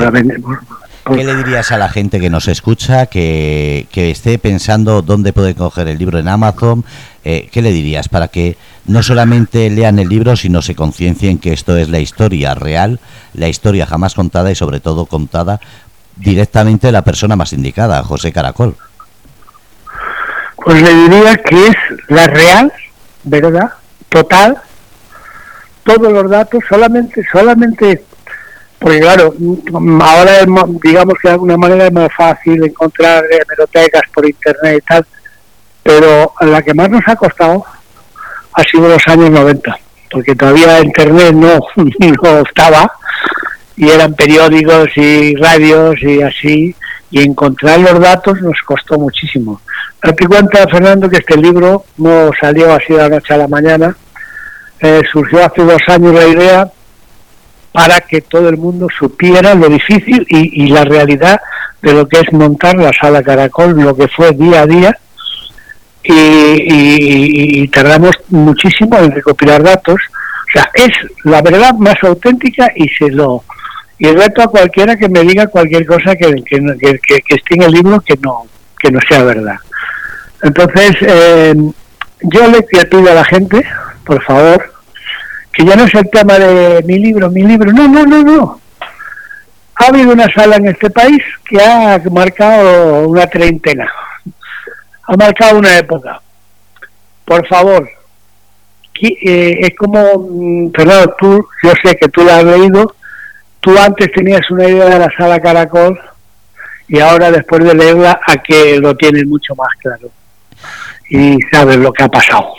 [1.04, 5.88] ¿Qué le dirías a la gente que nos escucha, que, esté pensando dónde puede coger
[5.88, 6.86] el libro en Amazon?
[7.22, 11.52] Eh, ¿Qué le dirías para que no solamente lean el libro, sino se conciencien que
[11.52, 12.98] esto es la historia real,
[13.34, 15.60] la historia jamás contada y sobre todo contada
[16.16, 18.74] directamente de la persona más indicada, José Caracol?
[20.56, 21.76] Pues le diría que es
[22.08, 22.72] la real,
[23.24, 23.72] ¿verdad?
[24.08, 24.60] Total,
[25.84, 28.04] todos los datos, solamente, solamente
[28.80, 29.34] porque claro,
[30.00, 30.46] ahora
[30.82, 35.06] digamos que de alguna manera es más fácil encontrar hemerotecas por internet y tal,
[35.82, 37.62] pero la que más nos ha costado
[38.54, 39.78] ha sido los años 90,
[40.10, 42.90] porque todavía internet no, no estaba
[43.76, 46.74] y eran periódicos y radios y así,
[47.10, 49.60] y encontrar los datos nos costó muchísimo.
[50.02, 53.94] Date cuenta, Fernando, que este libro no salió así de la noche a la mañana,
[54.80, 56.70] eh, surgió hace dos años la idea
[57.72, 61.40] para que todo el mundo supiera lo difícil y, la realidad
[61.82, 64.98] de lo que es montar la sala Caracol, lo que fue día a día.
[66.02, 70.00] Y, tardamos muchísimo en recopilar datos.
[70.48, 70.90] O sea, es
[71.24, 73.44] la verdad más auténtica y se lo
[73.98, 78.14] y reto a cualquiera que me diga cualquier cosa que, esté en el libro que
[78.16, 78.46] no
[78.78, 79.56] que no sea verdad.
[80.42, 81.54] Entonces, eh,
[82.22, 83.62] yo le pido a la gente,
[84.04, 84.72] por favor,
[85.52, 88.60] que ya no es el tema de mi libro, mi libro, no, no, no, no.
[89.74, 93.90] Ha habido una sala en este país que ha marcado una treintena,
[95.04, 96.20] ha marcado una época.
[97.24, 97.88] Por favor,
[99.02, 102.94] eh, es como, mm, Fernando, tú, yo sé que tú la has leído,
[103.60, 105.98] tú antes tenías una idea de la sala Caracol
[106.88, 110.10] y ahora después de leerla a que lo tienes mucho más claro
[111.10, 112.54] y sabes lo que ha pasado.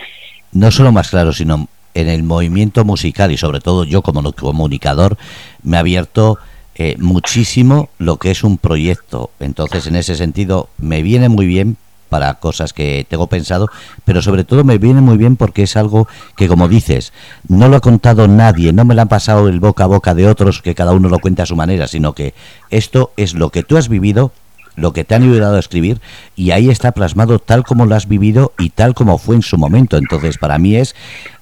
[0.52, 5.18] No solo más claro, sino en el movimiento musical y sobre todo yo como comunicador
[5.64, 6.38] me ha abierto
[6.76, 9.32] eh, muchísimo lo que es un proyecto.
[9.40, 11.78] Entonces en ese sentido me viene muy bien
[12.12, 13.70] para cosas que tengo pensado,
[14.04, 17.14] pero sobre todo me viene muy bien porque es algo que, como dices,
[17.48, 20.28] no lo ha contado nadie, no me lo han pasado el boca a boca de
[20.28, 22.34] otros que cada uno lo cuenta a su manera, sino que
[22.70, 24.34] esto es lo que tú has vivido
[24.76, 26.00] lo que te han ayudado a escribir
[26.36, 29.58] y ahí está plasmado tal como lo has vivido y tal como fue en su
[29.58, 29.98] momento.
[29.98, 30.96] Entonces, para mí es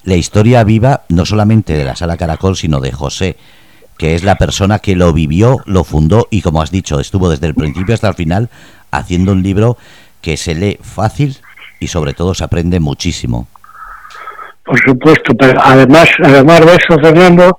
[0.03, 3.37] la historia viva no solamente de la Sala Caracol, sino de José,
[3.97, 7.47] que es la persona que lo vivió, lo fundó y, como has dicho, estuvo desde
[7.47, 8.49] el principio hasta el final
[8.91, 9.77] haciendo un libro
[10.21, 11.37] que se lee fácil
[11.79, 13.47] y sobre todo se aprende muchísimo.
[14.63, 17.57] Por supuesto, pero además, además de eso, Fernando,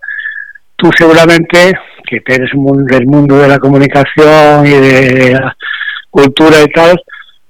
[0.77, 1.73] tú seguramente
[2.19, 5.57] que eres del mundo de la comunicación y de la
[6.11, 7.01] cultura y tal,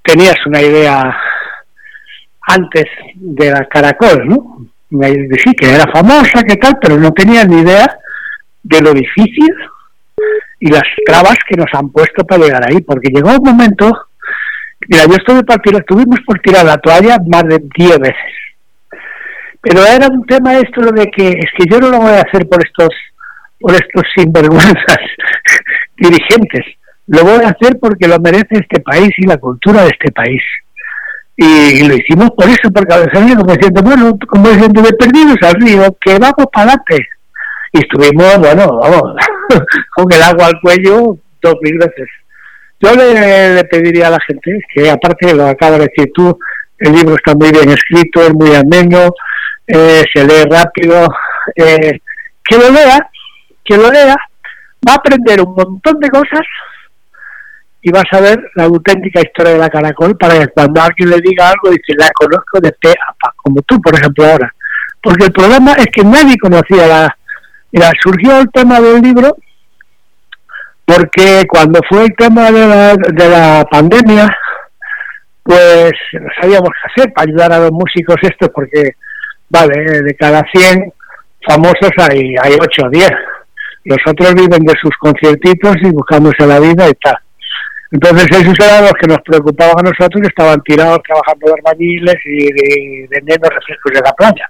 [0.03, 1.17] tenías una idea
[2.43, 2.85] antes
[3.15, 4.67] de la Caracol, ¿no?
[4.91, 7.87] Sí, que era famosa, que tal, pero no tenías ni idea
[8.63, 9.55] de lo difícil
[10.59, 13.91] y las trabas que nos han puesto para llegar ahí, porque llegó un momento,
[14.89, 18.35] mira, yo estuve por tirar, estuvimos por tirar la toalla más de 10 veces,
[19.63, 22.49] Pero era un tema esto de que es que yo no lo voy a hacer
[22.49, 22.91] por estos
[23.61, 24.99] por estos sinvergüenzas
[25.97, 26.65] dirigentes.
[27.07, 30.43] Lo voy a hacer porque lo merece este país y la cultura de este país.
[31.37, 35.37] Y, lo hicimos por eso, porque a veces como diciendo, bueno, como diciendo, de perdidos
[35.43, 37.09] al río, que vamos para adelante.
[37.73, 39.15] Y estuvimos, bueno, vamos,
[39.95, 42.09] con el agua al cuello dos mil veces.
[42.81, 46.39] Yo le, pediría a la gente que, aparte de lo que acaba de decir tú,
[46.79, 49.11] el libro está muy bien escrito, es muy ameno,
[49.67, 51.07] eh, se lee rápido,
[51.57, 52.01] eh,
[52.45, 52.99] que lo lea,
[53.65, 54.17] que lo lea,
[54.87, 56.47] va a aprender un montón de cosas
[57.83, 61.21] y va a saber la auténtica historia de la caracol para que cuando alguien le
[61.21, 64.55] diga algo dice la conozco de pe a pa, como tú por ejemplo ahora.
[65.03, 66.87] Porque el problema es que nadie conocía
[67.73, 69.37] la surgió el tema del libro
[70.85, 74.29] porque cuando fue el tema de la, de la pandemia
[75.43, 78.97] pues no sabíamos qué hacer para ayudar a los músicos estos porque
[79.49, 80.93] vale de cada 100
[81.49, 83.11] famosos hay hay 8 o 10
[83.91, 87.17] los otros viven de sus conciertitos y buscándose la vida y tal
[87.93, 92.17] entonces esos eran los que nos preocupaban a nosotros, que estaban tirados trabajando de albañiles
[92.25, 94.49] y vendiendo refrescos de la playa.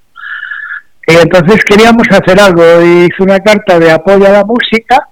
[1.07, 5.09] Y entonces queríamos hacer algo, hice una carta de apoyo a la música,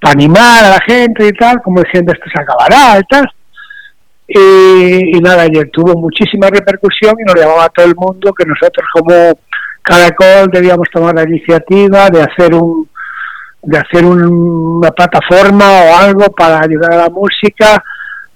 [0.00, 3.30] para animar a la gente y tal, como diciendo esto se acabará y tal.
[4.26, 8.86] Y, nada, y tuvo muchísima repercusión y nos llamaba a todo el mundo que nosotros
[8.92, 9.38] como
[9.82, 12.88] Caracol debíamos tomar la iniciativa de hacer un,
[13.66, 17.82] de hacer una plataforma o algo para ayudar a la música,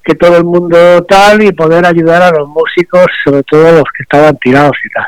[0.03, 4.03] que todo el mundo tal y poder ayudar a los músicos, sobre todo los que
[4.03, 5.07] estaban tirados y tal.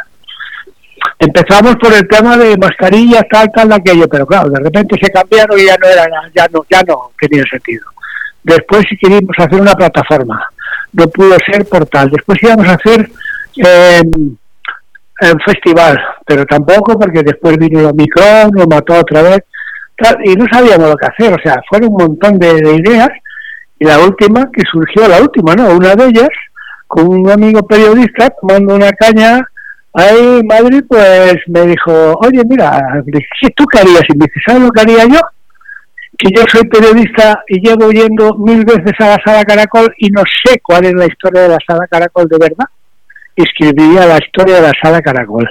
[1.19, 5.59] Empezamos por el tema de mascarillas, tal, tal, aquello, pero claro, de repente se cambiaron
[5.59, 7.87] y ya no era, ya no, ya no tenía sentido.
[8.43, 10.47] Después si queríamos hacer una plataforma,
[10.93, 12.11] no pudo ser por tal.
[12.11, 13.11] Después íbamos a hacer
[13.57, 19.45] eh, un festival, pero tampoco porque después vino el Omicron, lo mató otra vez
[20.25, 23.09] y no sabíamos lo que hacer, o sea, fueron un montón de, ideas
[23.79, 25.75] y la última que surgió, la última, ¿no?
[25.75, 26.29] Una de ellas,
[26.87, 29.41] con un amigo periodista tomando una caña
[29.95, 32.81] ahí en Madrid, pues me dijo, oye, mira,
[33.41, 34.03] si tú qué harías?
[34.09, 35.21] Y me dice, ¿sabes lo que haría yo?
[36.19, 40.23] Que yo soy periodista y llevo yendo mil veces a la sala Caracol y no
[40.45, 42.67] sé cuál es la historia de la sala Caracol de verdad.
[43.35, 45.49] Escribiría la historia de la sala Caracol.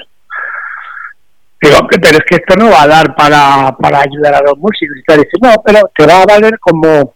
[1.62, 4.98] Digo, pero es que esto no va a dar para, para ayudar a los músicos.
[4.98, 5.18] Y tal.
[5.18, 7.14] Dice, no, pero te va a valer como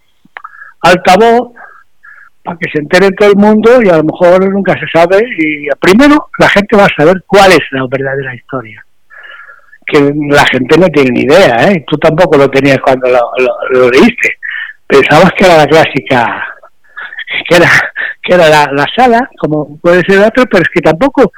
[0.82, 1.54] altavoz
[2.44, 5.24] para que se entere todo el mundo y a lo mejor nunca se sabe.
[5.38, 8.86] Y primero la gente va a saber cuál es la verdadera historia.
[9.86, 11.86] Que la gente no tiene ni idea, ¿eh?
[11.88, 14.38] Tú tampoco lo tenías cuando lo, leíste.
[14.88, 16.48] Pensabas que era la clásica,
[17.48, 17.70] que era,
[18.22, 21.32] que era la, la sala, como puede ser otra, pero es que tampoco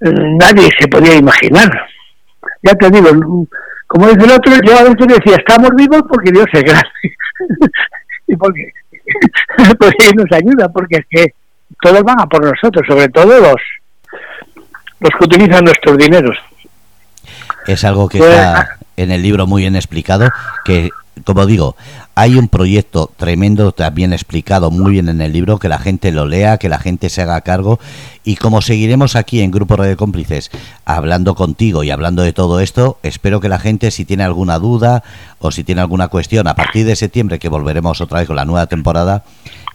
[0.00, 1.70] eh, nadie se podía imaginar
[2.62, 3.46] ya te digo,
[3.86, 6.90] como dice el otro, yo a veces decía, estamos vivos porque Dios es grande.
[8.26, 8.72] y porque,
[9.78, 11.34] porque nos ayuda, porque es que
[11.80, 13.60] todos van a por nosotros, sobre todo los,
[15.00, 16.36] los que utilizan nuestros dineros.
[17.66, 18.68] Es algo que pues, está ah.
[18.96, 20.30] en el libro muy bien explicado,
[20.64, 20.90] que,
[21.34, 21.76] como digo,
[22.16, 26.26] hay un proyecto tremendo, también explicado muy bien en el libro, que la gente lo
[26.26, 27.78] lea, que la gente se haga cargo.
[28.24, 30.50] Y como seguiremos aquí en Grupo Radio Cómplices
[30.84, 35.04] hablando contigo y hablando de todo esto, espero que la gente, si tiene alguna duda
[35.38, 38.44] o si tiene alguna cuestión, a partir de septiembre, que volveremos otra vez con la
[38.44, 39.22] nueva temporada,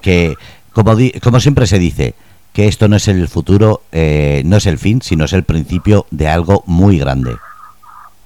[0.01, 0.35] que,
[0.73, 2.15] como, como siempre se dice,
[2.53, 6.05] que esto no es el futuro, eh, no es el fin, sino es el principio
[6.11, 7.35] de algo muy grande.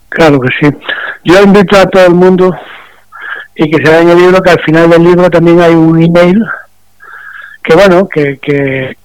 [0.09, 0.75] Claro que sí.
[1.23, 2.51] Yo invito a todo el mundo
[3.61, 6.01] y que se vea en el libro que al final del libro también hay un
[6.01, 6.41] email
[7.61, 8.95] que bueno que, que,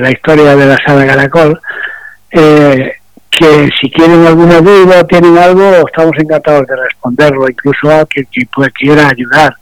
[0.00, 1.58] la historia de la sala Caracol
[2.32, 2.92] eh,
[3.30, 8.68] que si quieren alguna duda tienen algo estamos encantados de responderlo incluso a quien, pues,
[8.74, 9.56] quiera ayudar.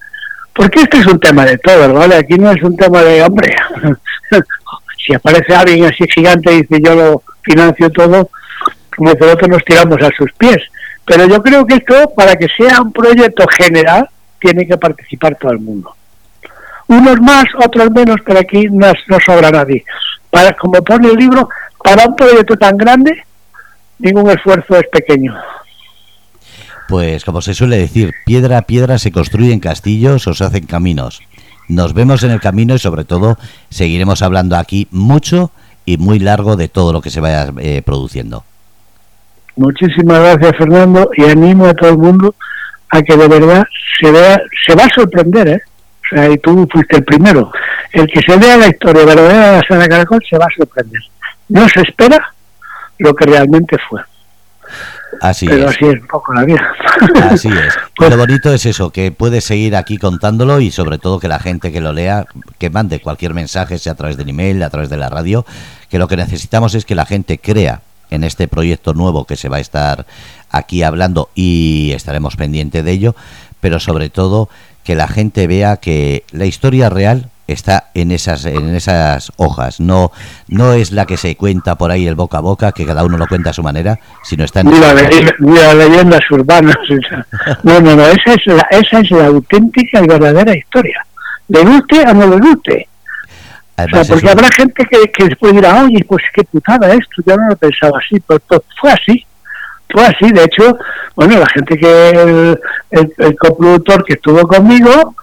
[0.54, 3.54] Porque este es un tema de todos vale aquí no es un tema de hombre
[5.06, 8.30] si aparece alguien así gigante y dice yo lo financio todo
[8.96, 10.58] como nosotros nos tiramos a sus pies.
[11.04, 14.08] Pero yo creo que esto para que sea un proyecto general
[14.42, 15.94] tiene que participar todo el mundo.
[16.88, 19.84] Unos más, otros menos, pero aquí no, no sobra nadie.
[20.30, 21.48] Para, como pone el libro,
[21.82, 23.24] para un proyecto tan grande,
[23.98, 25.34] ningún esfuerzo es pequeño.
[26.88, 31.22] Pues como se suele decir, piedra a piedra se construyen castillos o se hacen caminos.
[31.68, 33.38] Nos vemos en el camino y sobre todo
[33.70, 35.52] seguiremos hablando aquí mucho
[35.86, 38.44] y muy largo de todo lo que se vaya eh, produciendo.
[39.56, 42.34] Muchísimas gracias Fernando y animo a todo el mundo
[42.92, 43.64] a que de verdad
[44.00, 45.62] se vea, se va a sorprender, ¿eh?
[46.04, 47.50] O sea, y tú fuiste el primero.
[47.90, 51.00] El que se vea la historia verdadera de la Sala Caracol se va a sorprender.
[51.48, 52.34] No se espera
[52.98, 54.02] lo que realmente fue.
[55.22, 55.76] Así Pero es.
[55.76, 56.72] así es un poco la vida.
[57.30, 57.78] Así es.
[58.10, 61.70] Lo bonito es eso, que puedes seguir aquí contándolo y sobre todo que la gente
[61.70, 62.26] que lo lea,
[62.58, 65.44] que mande cualquier mensaje, sea a través del email, a través de la radio,
[65.90, 67.82] que lo que necesitamos es que la gente crea
[68.12, 70.06] en este proyecto nuevo que se va a estar
[70.52, 73.16] aquí hablando y estaremos pendientes de ello,
[73.60, 74.48] pero sobre todo
[74.84, 80.12] que la gente vea que la historia real está en esas en esas hojas no
[80.48, 83.18] no es la que se cuenta por ahí el boca a boca que cada uno
[83.18, 84.68] lo cuenta a su manera sino está en
[85.10, 86.76] leyenda- las leyendas urbanas.
[87.64, 91.04] No, no, no, esa es, la, esa es la auténtica y verdadera historia.
[91.48, 92.88] Le guste o no le guste.
[93.76, 97.22] O sea, porque un- habrá gente que, que después dirá, oye, pues qué putada esto,
[97.26, 99.26] yo no lo pensaba así, pues, pues fue así,
[99.90, 100.30] fue así.
[100.32, 100.76] De hecho,
[101.14, 102.56] bueno, la gente que,
[102.90, 105.14] el, coproductor que estuvo conmigo,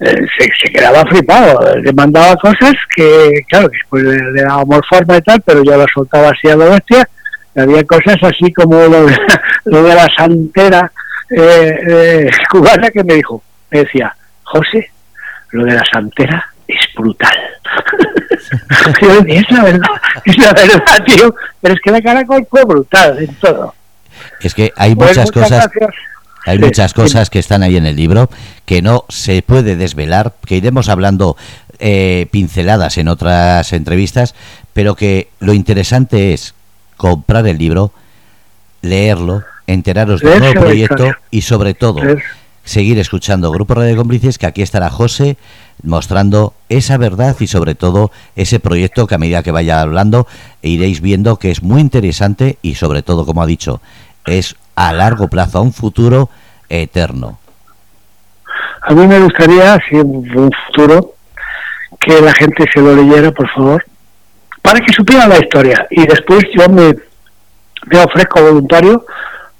[0.00, 5.16] eh, se, quedaba flipado, le mandaba cosas que, claro, que después le, le dábamos forma
[5.16, 7.08] y tal, pero yo las soltaba así a la bestia,
[7.54, 9.18] y había cosas así como lo de,
[9.64, 10.92] lo de la santera
[11.30, 14.14] eh, eh, cubana que me dijo, me decía,
[14.44, 14.90] José,
[15.50, 17.36] lo de la santera es brutal.
[19.26, 19.88] Es la verdad,
[20.24, 21.34] es la verdad, tío.
[21.60, 23.74] Pero es que la caracol fue brutal en todo.
[24.46, 25.94] Es que hay Pues muchas cosas gracias.
[26.46, 26.94] Hay Sí, muchas sí.
[26.94, 28.30] cosas que están ahí en el libro
[28.64, 31.36] que no se puede desvelar, que iremos hablando
[31.80, 34.34] eh, pinceladas en otras entrevistas,
[34.72, 36.54] pero que lo interesante es
[36.96, 37.92] comprar el libro,
[38.80, 42.00] leerlo, enteraros del nuevo proyecto y sobre todo
[42.64, 45.36] seguir escuchando Grupo Radio Cómplices, que aquí estará José
[45.82, 50.26] mostrando esa verdad y sobre todo ese proyecto que a medida que vaya hablando
[50.62, 53.80] iréis viendo que es muy interesante y sobre todo, como ha dicho,
[54.26, 56.28] es a largo plazo, a un futuro
[56.68, 57.38] eterno.
[58.82, 61.14] A mí me gustaría, si un futuro,
[62.00, 63.84] que la gente se lo leyera, por favor,
[64.62, 65.86] para que supiera la historia.
[65.90, 66.94] Y después yo me,
[67.86, 69.04] me ofrezco voluntario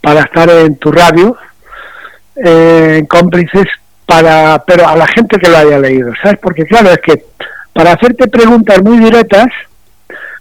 [0.01, 1.37] para estar en tu radio,
[2.45, 3.67] eh, cómplices,
[4.05, 6.39] para, pero a la gente que lo haya leído, ¿sabes?
[6.41, 7.25] Porque claro, es que
[7.73, 9.47] para hacerte preguntas muy directas,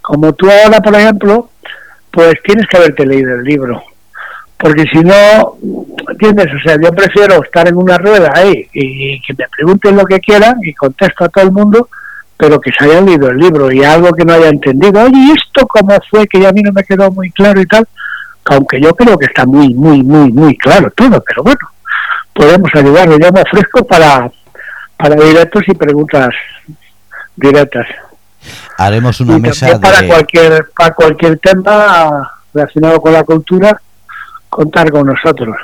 [0.02, 1.50] como tú ahora, por ejemplo,
[2.12, 3.84] pues tienes que haberte leído el libro.
[4.58, 5.58] Porque si no,
[6.10, 6.48] ¿entiendes?
[6.54, 10.20] O sea, yo prefiero estar en una rueda ahí y que me pregunten lo que
[10.20, 11.90] quieran y contesto a todo el mundo,
[12.38, 15.04] pero que se hayan leído el libro y algo que no haya entendido.
[15.04, 16.28] Oye, ¿y esto cómo fue?
[16.28, 17.86] Que ya a mí no me quedó muy claro y tal.
[18.46, 21.60] Aunque yo creo que está muy, muy, muy, muy claro todo, pero bueno,
[22.34, 23.18] podemos ayudarle.
[23.20, 24.32] Yo me ofrezco para,
[24.98, 26.30] para directos y preguntas
[27.36, 27.88] directas.
[28.78, 33.82] Haremos una y mesa para cualquier para cualquier tema relacionado con la cultura
[34.56, 35.58] contar con nosotros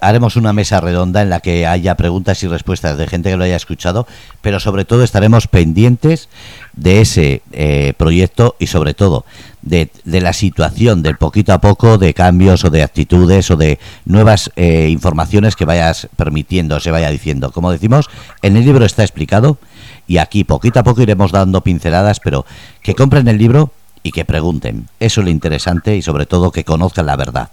[0.00, 3.44] haremos una mesa redonda en la que haya preguntas y respuestas de gente que lo
[3.44, 4.06] haya escuchado,
[4.40, 6.28] pero sobre todo estaremos pendientes
[6.74, 9.24] de ese eh, proyecto y sobre todo
[9.62, 14.50] de, la situación del poquito a poco de cambios o de actitudes o de nuevas
[14.56, 17.50] eh, informaciones que vayas permitiendo, se vaya diciendo.
[17.50, 18.08] Como decimos,
[18.42, 19.58] en el libro está explicado
[20.06, 22.46] y aquí poquito a poco iremos dando pinceladas, pero
[22.82, 23.72] que compren el libro
[24.02, 24.88] y que pregunten.
[25.00, 27.50] Eso es lo interesante y sobre todo que conozcan la verdad.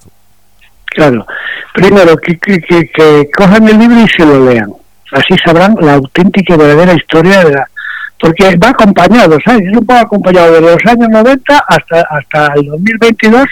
[0.96, 1.26] Claro
[1.74, 4.72] primero que, que, que, que cojan el libro y se lo lean
[5.12, 7.68] así sabrán la auténtica y verdadera historia de la
[8.20, 9.68] porque va acompañado ¿sabes?
[9.68, 13.46] es un poco acompañado desde los años 90 hasta hasta el 2022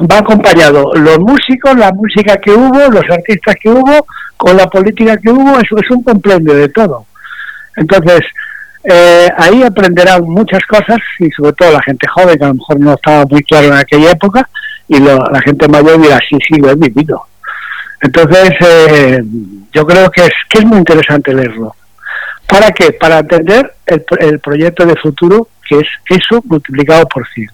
[0.00, 5.16] va acompañado los músicos, la música que hubo, los artistas que hubo, con la política
[5.16, 7.06] que hubo, eso es un compendio de todo.
[7.76, 8.20] Entonces,
[8.84, 12.80] eh, ahí aprenderán muchas cosas y sobre todo la gente joven, que a lo mejor
[12.80, 14.48] no estaba muy claro en aquella época,
[14.96, 17.24] y lo- la gente mayor dirá, sí, sí, lo he vivido.
[18.00, 19.22] Entonces, eh,
[19.72, 21.74] yo creo que es, que es muy interesante leerlo.
[22.46, 22.92] ¿Para qué?
[22.92, 27.48] Para entender el, el proyecto de futuro, que es eso multiplicado por 100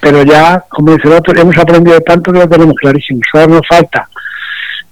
[0.00, 3.20] pero ya, como dice el otro, hemos aprendido tanto que lo tenemos clarísimo.
[3.32, 4.08] Solo nos falta.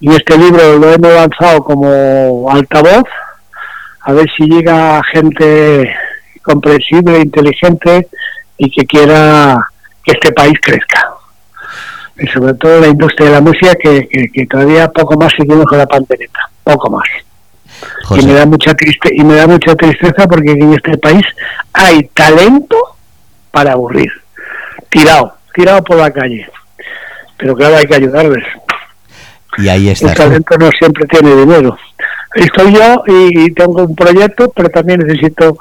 [0.01, 3.05] Y este libro lo hemos lanzado como altavoz,
[4.01, 5.95] a ver si llega gente
[6.43, 8.09] comprensible, inteligente
[8.59, 9.67] y que quiera
[10.03, 11.14] que este país crezca.
[12.19, 15.67] Y sobre todo la industria de la música, que, que, que todavía poco más seguimos
[15.67, 17.09] con la pandereta, poco más.
[18.11, 21.25] Y me da mucha triste y me da mucha tristeza porque en este país
[21.73, 22.77] hay talento
[23.51, 24.11] para aburrir.
[24.89, 26.47] Tirado tirado por la calle.
[27.39, 28.45] Pero claro hay que ayudarles.
[29.57, 30.23] Y ahí el estás tú.
[30.23, 31.79] talento no siempre tiene dinero.
[32.35, 35.57] Estoy yo y tengo un proyecto pero también necesito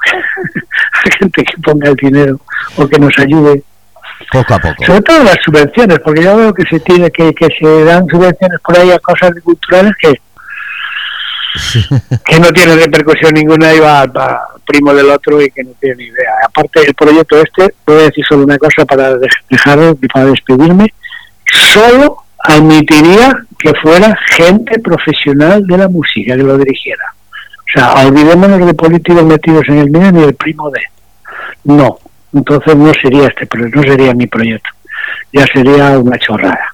[1.20, 2.40] gente que ponga el dinero
[2.78, 3.64] o que nos ayude
[4.32, 4.86] poco a poco.
[4.86, 8.60] sobre todo las subvenciones porque yo veo que se tiene que, que se dan subvenciones
[8.62, 10.14] por ahí a cosas culturales que
[12.26, 14.10] que no tiene repercusión ninguna y va,
[14.66, 16.32] primo del otro y que no tiene ni idea.
[16.46, 20.94] Aparte, el proyecto este, voy a decir solo una cosa para dejar, para despedirme,
[21.74, 27.14] solo admitiría que fuera gente profesional de la música que lo dirigiera.
[27.60, 30.82] O sea, olvidémonos de políticos metidos en el medio ni el primo de.
[31.64, 31.98] No,
[32.34, 34.70] entonces no sería este, no sería mi proyecto.
[35.32, 36.74] Ya sería una chorrada.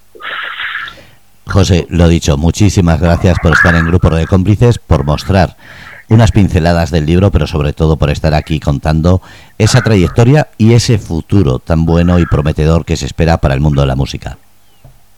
[1.45, 5.55] José, lo dicho, muchísimas gracias por estar en Grupo de Cómplices, por mostrar
[6.09, 9.21] unas pinceladas del libro, pero sobre todo por estar aquí contando
[9.57, 13.81] esa trayectoria y ese futuro tan bueno y prometedor que se espera para el mundo
[13.81, 14.37] de la música.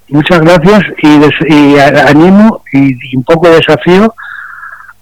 [0.10, 4.14] Muchas gracias y, animo y, un poco desafío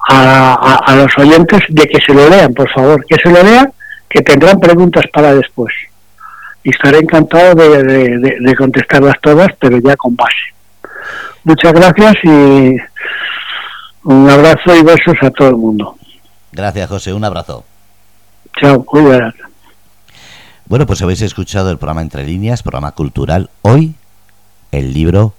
[0.07, 3.71] a, los oyentes de que se lo lean, por favor, que se lo lean,
[4.09, 5.73] que tendrán preguntas para después.
[6.63, 10.35] Y estaré encantado de contestarlas todas, pero ya con base.
[11.43, 12.77] Muchas gracias y
[14.03, 15.95] un abrazo y besos a todo el mundo.
[16.51, 17.13] Gracias, José.
[17.13, 17.63] Un abrazo.
[18.59, 19.39] Chao, cuídate.
[20.65, 23.49] Bueno, pues habéis escuchado el programa Entre Líneas, programa cultural.
[23.61, 23.95] Hoy,
[24.71, 25.33] el libro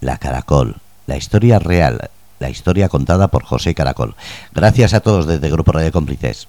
[0.00, 4.14] La Caracol, la historia real, la historia contada por José Caracol.
[4.52, 6.48] Gracias a todos desde Grupo Radio Cómplices.